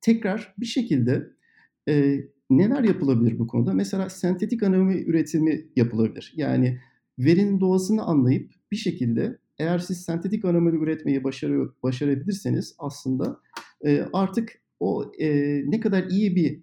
tekrar 0.00 0.54
bir 0.58 0.66
şekilde 0.66 1.30
e, 1.88 2.24
neler 2.50 2.82
yapılabilir 2.84 3.38
bu 3.38 3.46
konuda? 3.46 3.72
Mesela 3.72 4.10
sentetik 4.10 4.62
anomi 4.62 5.02
üretimi 5.02 5.66
yapılabilir. 5.76 6.32
Yani 6.36 6.80
verinin 7.18 7.60
doğasını 7.60 8.02
anlayıp 8.02 8.52
bir 8.70 8.76
şekilde 8.76 9.38
eğer 9.58 9.78
siz 9.78 10.04
sentetik 10.04 10.44
anomali 10.44 10.76
üretmeyi 10.76 11.24
başarıyor, 11.24 11.74
başarabilirseniz 11.82 12.74
aslında 12.78 13.40
e, 13.86 14.06
artık 14.12 14.62
o 14.80 15.12
e, 15.18 15.28
ne 15.70 15.80
kadar 15.80 16.04
iyi 16.04 16.36
bir 16.36 16.62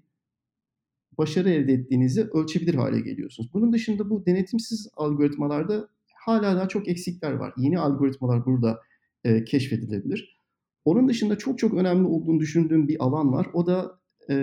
başarı 1.18 1.50
elde 1.50 1.74
ettiğinizi 1.74 2.24
ölçebilir 2.24 2.76
hale 2.76 3.00
geliyorsunuz. 3.00 3.54
Bunun 3.54 3.74
dışında 3.74 4.10
bu 4.10 4.26
denetimsiz 4.26 4.90
algoritmalarda 4.96 5.90
hala 6.16 6.56
daha 6.56 6.68
çok 6.68 6.88
eksikler 6.88 7.32
var. 7.32 7.54
Yeni 7.58 7.80
algoritmalar 7.80 8.46
burada 8.46 8.80
e, 9.24 9.44
keşfedilebilir. 9.44 10.40
Onun 10.86 11.10
dışında 11.10 11.38
çok 11.38 11.60
çok 11.60 11.74
önemli 11.74 12.08
olduğunu 12.08 12.40
düşündüğüm 12.40 12.88
bir 12.88 13.04
alan 13.04 13.34
var. 13.34 13.48
O 13.54 13.68
da 13.68 14.00
e, 14.30 14.36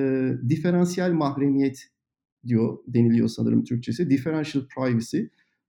diferansiyel 0.48 1.12
mahremiyet 1.12 1.82
diyor 2.46 2.78
deniliyor 2.86 3.28
sanırım 3.28 3.64
Türkçesi. 3.64 4.10
Differential 4.10 4.64
privacy. 4.76 5.20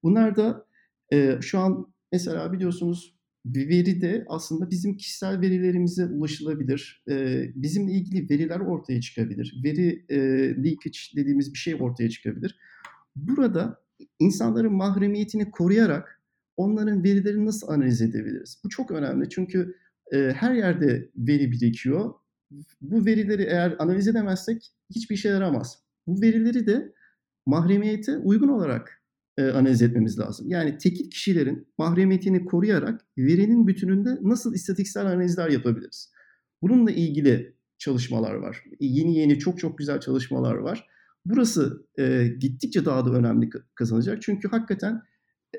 Bunlar 0.03 0.35
da 0.35 0.65
e, 1.13 1.37
şu 1.41 1.59
an 1.59 1.93
mesela 2.11 2.53
biliyorsunuz 2.53 3.16
bir 3.53 3.69
veri 3.69 4.01
de 4.01 4.25
aslında 4.27 4.71
bizim 4.71 4.97
kişisel 4.97 5.41
verilerimize 5.41 6.05
ulaşılabilir. 6.05 7.03
E, 7.09 7.45
bizimle 7.55 7.91
ilgili 7.91 8.29
veriler 8.29 8.59
ortaya 8.59 9.01
çıkabilir. 9.01 9.61
Veri 9.63 10.05
e, 10.09 10.17
leakage 10.63 10.99
dediğimiz 11.15 11.53
bir 11.53 11.57
şey 11.57 11.75
ortaya 11.79 12.09
çıkabilir. 12.09 12.59
Burada 13.15 13.81
insanların 14.19 14.73
mahremiyetini 14.73 15.51
koruyarak 15.51 16.21
onların 16.57 17.03
verilerini 17.03 17.45
nasıl 17.45 17.67
analiz 17.67 18.01
edebiliriz? 18.01 18.61
Bu 18.63 18.69
çok 18.69 18.91
önemli 18.91 19.29
çünkü 19.29 19.75
e, 20.13 20.17
her 20.17 20.53
yerde 20.53 21.09
veri 21.15 21.51
birikiyor. 21.51 22.13
Bu 22.81 23.05
verileri 23.05 23.43
eğer 23.43 23.75
analiz 23.79 24.07
edemezsek 24.07 24.73
hiçbir 24.95 25.15
işe 25.15 25.29
yaramaz. 25.29 25.79
Bu 26.07 26.21
verileri 26.21 26.67
de 26.67 26.93
mahremiyete 27.45 28.17
uygun 28.17 28.47
olarak 28.47 29.03
e, 29.37 29.43
analiz 29.43 29.81
etmemiz 29.81 30.19
lazım. 30.19 30.49
Yani 30.49 30.77
tekil 30.77 31.09
kişilerin 31.09 31.67
mahremiyetini 31.77 32.45
koruyarak 32.45 33.05
verinin 33.17 33.67
bütününde 33.67 34.17
nasıl 34.21 34.53
istatistiksel 34.53 35.05
analizler 35.05 35.49
yapabiliriz? 35.49 36.11
Bununla 36.61 36.91
ilgili 36.91 37.55
çalışmalar 37.77 38.33
var. 38.33 38.63
Yeni 38.79 39.17
yeni 39.17 39.39
çok 39.39 39.59
çok 39.59 39.77
güzel 39.77 39.99
çalışmalar 39.99 40.55
var. 40.55 40.87
Burası 41.25 41.85
e, 41.99 42.27
gittikçe 42.39 42.85
daha 42.85 43.05
da 43.05 43.11
önemli 43.11 43.49
kazanacak. 43.75 44.21
Çünkü 44.21 44.47
hakikaten 44.47 45.01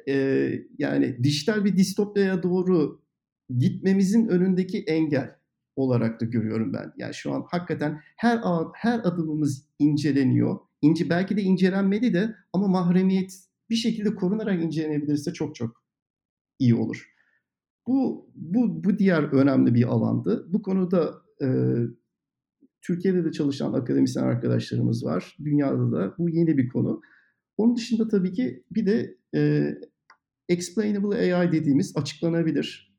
e, 0.09 0.15
yani 0.79 1.25
dijital 1.25 1.65
bir 1.65 1.77
distopyaya 1.77 2.43
doğru 2.43 3.03
gitmemizin 3.59 4.29
önündeki 4.29 4.79
engel 4.79 5.37
olarak 5.77 6.21
da 6.21 6.25
görüyorum 6.25 6.73
ben. 6.73 6.93
Yani 6.97 7.15
şu 7.15 7.33
an 7.33 7.45
hakikaten 7.51 8.01
her 8.17 8.41
her 8.75 8.99
adımımız 8.99 9.67
inceleniyor. 9.79 10.59
İnce 10.83 11.11
belki 11.11 11.37
de 11.37 11.43
incelenmeli 11.43 12.15
de 12.15 12.35
ama 12.53 12.69
mahremiyet 12.69 13.48
bir 13.71 13.77
şekilde 13.77 14.15
korunarak 14.15 14.63
incelenebilirse 14.63 15.33
çok 15.33 15.55
çok 15.55 15.83
iyi 16.59 16.75
olur. 16.75 17.09
Bu, 17.87 18.31
bu, 18.35 18.85
bu 18.85 18.99
diğer 18.99 19.23
önemli 19.23 19.75
bir 19.75 19.85
alandı. 19.85 20.47
Bu 20.49 20.63
konuda 20.63 21.15
e, 21.43 21.49
Türkiye'de 22.83 23.25
de 23.25 23.33
çalışan 23.33 23.73
akademisyen 23.73 24.25
arkadaşlarımız 24.25 25.05
var. 25.05 25.37
Dünyada 25.45 25.93
da 25.93 26.15
bu 26.19 26.31
yeni 26.31 26.59
bir 26.59 26.69
konu. 26.69 27.01
Onun 27.57 27.77
dışında 27.77 28.09
tabii 28.09 28.33
ki 28.33 28.65
bir 28.71 28.87
de 28.87 29.17
e, 29.35 29.73
explainable 30.49 31.35
AI 31.35 31.53
dediğimiz 31.53 31.97
açıklanabilir 31.97 32.95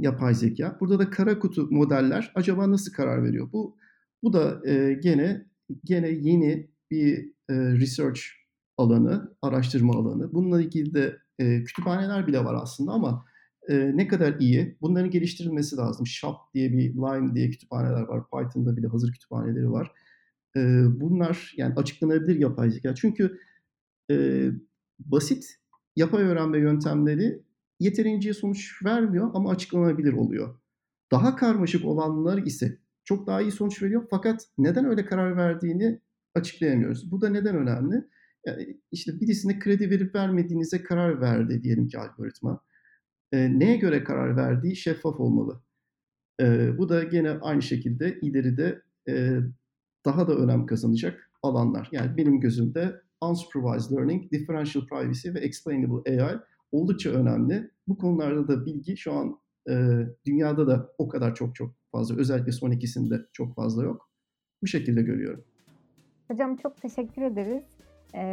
yapay 0.00 0.34
zeka. 0.34 0.76
Burada 0.80 0.98
da 0.98 1.10
kara 1.10 1.38
kutu 1.38 1.68
modeller 1.70 2.32
acaba 2.34 2.70
nasıl 2.70 2.92
karar 2.92 3.24
veriyor? 3.24 3.52
Bu 3.52 3.76
bu 4.22 4.32
da 4.32 4.62
e, 4.70 4.92
gene 5.02 5.46
gene 5.84 6.08
yeni 6.08 6.70
bir 6.90 7.18
e, 7.50 7.54
research 7.54 8.20
alanı, 8.78 9.34
araştırma 9.42 9.94
alanı. 9.94 10.32
Bununla 10.32 10.62
ilgili 10.62 10.94
de 10.94 11.18
e, 11.38 11.64
kütüphaneler 11.64 12.26
bile 12.26 12.44
var 12.44 12.54
aslında 12.62 12.92
ama 12.92 13.24
e, 13.68 13.96
ne 13.96 14.08
kadar 14.08 14.40
iyi? 14.40 14.78
Bunların 14.80 15.10
geliştirilmesi 15.10 15.76
lazım. 15.76 16.06
Shop 16.06 16.36
diye 16.54 16.72
bir, 16.72 16.94
Lime 16.94 17.34
diye 17.34 17.50
kütüphaneler 17.50 18.02
var. 18.02 18.22
Python'da 18.30 18.76
bile 18.76 18.86
hazır 18.86 19.12
kütüphaneleri 19.12 19.70
var. 19.70 19.92
E, 20.56 20.60
bunlar 21.00 21.54
yani 21.56 21.74
açıklanabilir 21.74 22.36
yapay 22.36 22.70
zeka. 22.70 22.94
Çünkü 22.94 23.38
e, 24.10 24.46
basit 24.98 25.44
yapay 25.96 26.22
öğrenme 26.22 26.58
yöntemleri 26.58 27.42
yeterince 27.80 28.34
sonuç 28.34 28.84
vermiyor 28.84 29.30
ama 29.34 29.50
açıklanabilir 29.50 30.12
oluyor. 30.12 30.58
Daha 31.12 31.36
karmaşık 31.36 31.84
olanlar 31.84 32.38
ise 32.38 32.78
çok 33.04 33.26
daha 33.26 33.40
iyi 33.42 33.52
sonuç 33.52 33.82
veriyor 33.82 34.06
fakat 34.10 34.46
neden 34.58 34.84
öyle 34.84 35.04
karar 35.04 35.36
verdiğini 35.36 36.00
açıklayamıyoruz. 36.34 37.10
Bu 37.10 37.20
da 37.20 37.28
neden 37.28 37.56
önemli? 37.56 38.04
Yani 38.46 38.80
işte 38.92 39.20
birisine 39.20 39.58
kredi 39.58 39.90
verip 39.90 40.14
vermediğinize 40.14 40.82
karar 40.82 41.20
verdi 41.20 41.62
diyelim 41.62 41.88
ki 41.88 41.98
algoritma. 41.98 42.60
E, 43.32 43.58
neye 43.58 43.76
göre 43.76 44.04
karar 44.04 44.36
verdiği 44.36 44.76
şeffaf 44.76 45.20
olmalı. 45.20 45.60
E, 46.40 46.78
bu 46.78 46.88
da 46.88 47.04
gene 47.04 47.30
aynı 47.30 47.62
şekilde 47.62 48.20
ileride 48.20 48.82
e, 49.08 49.38
daha 50.04 50.28
da 50.28 50.34
önem 50.34 50.66
kazanacak 50.66 51.30
alanlar. 51.42 51.88
Yani 51.92 52.16
benim 52.16 52.40
gözümde 52.40 53.00
unsupervised 53.20 53.92
learning, 53.92 54.32
differential 54.32 54.86
privacy 54.86 55.34
ve 55.34 55.38
explainable 55.38 56.22
AI 56.22 56.38
oldukça 56.72 57.10
önemli. 57.10 57.70
Bu 57.88 57.98
konularda 57.98 58.48
da 58.48 58.66
bilgi 58.66 58.96
şu 58.96 59.12
an 59.12 59.40
dünyada 60.26 60.66
da 60.66 60.92
o 60.98 61.08
kadar 61.08 61.34
çok 61.34 61.54
çok 61.54 61.74
fazla. 61.92 62.16
Özellikle 62.16 62.52
son 62.52 62.70
ikisinde 62.70 63.26
çok 63.32 63.54
fazla 63.54 63.84
yok. 63.84 64.10
Bu 64.62 64.66
şekilde 64.66 65.02
görüyorum. 65.02 65.44
Hocam 66.28 66.56
çok 66.56 66.82
teşekkür 66.82 67.22
ederiz. 67.22 67.77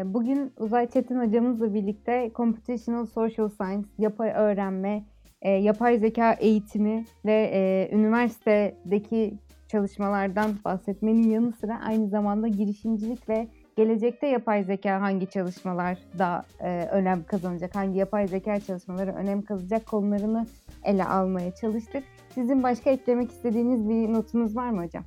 Bugün 0.05 0.53
Uzay 0.59 0.89
Çetin 0.89 1.19
hocamızla 1.19 1.73
birlikte 1.73 2.31
Computational 2.35 3.05
Social 3.05 3.49
Science, 3.49 3.88
yapay 3.97 4.29
öğrenme, 4.29 5.03
yapay 5.43 5.97
zeka 5.99 6.33
eğitimi 6.33 7.05
ve 7.25 7.89
üniversitedeki 7.93 9.33
çalışmalardan 9.67 10.51
bahsetmenin 10.65 11.29
yanı 11.29 11.51
sıra 11.51 11.81
aynı 11.81 12.09
zamanda 12.09 12.47
girişimcilik 12.47 13.29
ve 13.29 13.47
gelecekte 13.75 14.27
yapay 14.27 14.63
zeka 14.63 15.01
hangi 15.01 15.29
çalışmalar 15.29 15.97
da 16.19 16.45
önem 16.91 17.23
kazanacak, 17.23 17.75
hangi 17.75 17.99
yapay 17.99 18.27
zeka 18.27 18.59
çalışmaları 18.59 19.11
önem 19.11 19.41
kazanacak 19.41 19.85
konularını 19.85 20.45
ele 20.83 21.05
almaya 21.05 21.55
çalıştık. 21.55 22.03
Sizin 22.29 22.63
başka 22.63 22.89
eklemek 22.89 23.31
istediğiniz 23.31 23.89
bir 23.89 24.13
notunuz 24.13 24.55
var 24.55 24.69
mı 24.69 24.85
hocam? 24.85 25.03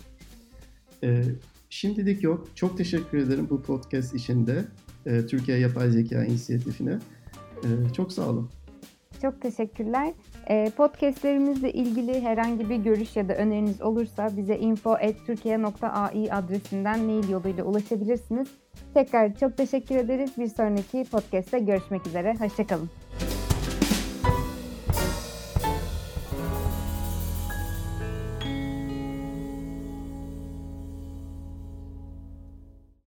Ee, 1.05 1.23
şimdilik 1.71 2.23
yok. 2.23 2.49
Çok 2.55 2.79
teşekkür 2.79 3.19
ederim 3.19 3.47
bu 3.51 3.63
podcast 3.63 4.15
içinde. 4.15 4.65
E, 5.07 5.27
Türkiye 5.27 5.59
Yapay 5.59 5.91
Zeka 5.91 6.25
İnisiyatifine. 6.25 6.99
E, 7.65 7.93
çok 7.93 8.13
sağ 8.13 8.29
olun. 8.29 8.51
Çok 9.23 9.43
teşekkürler. 9.43 10.13
E, 10.47 10.71
podcastlerimizle 10.77 11.73
ilgili 11.73 12.21
herhangi 12.21 12.71
bir 12.71 12.77
görüş 12.77 13.17
ya 13.17 13.29
da 13.29 13.35
öneriniz 13.35 13.83
olursa 13.83 14.37
bize 14.37 14.57
info.turkiye.ai 14.59 16.33
adresinden 16.33 17.01
mail 17.01 17.29
yoluyla 17.29 17.65
ulaşabilirsiniz. 17.65 18.49
Tekrar 18.95 19.35
çok 19.35 19.57
teşekkür 19.57 19.97
ederiz. 19.97 20.31
Bir 20.39 20.47
sonraki 20.47 21.05
podcast'te 21.11 21.59
görüşmek 21.59 22.07
üzere. 22.07 22.35
Hoşçakalın. 22.41 22.91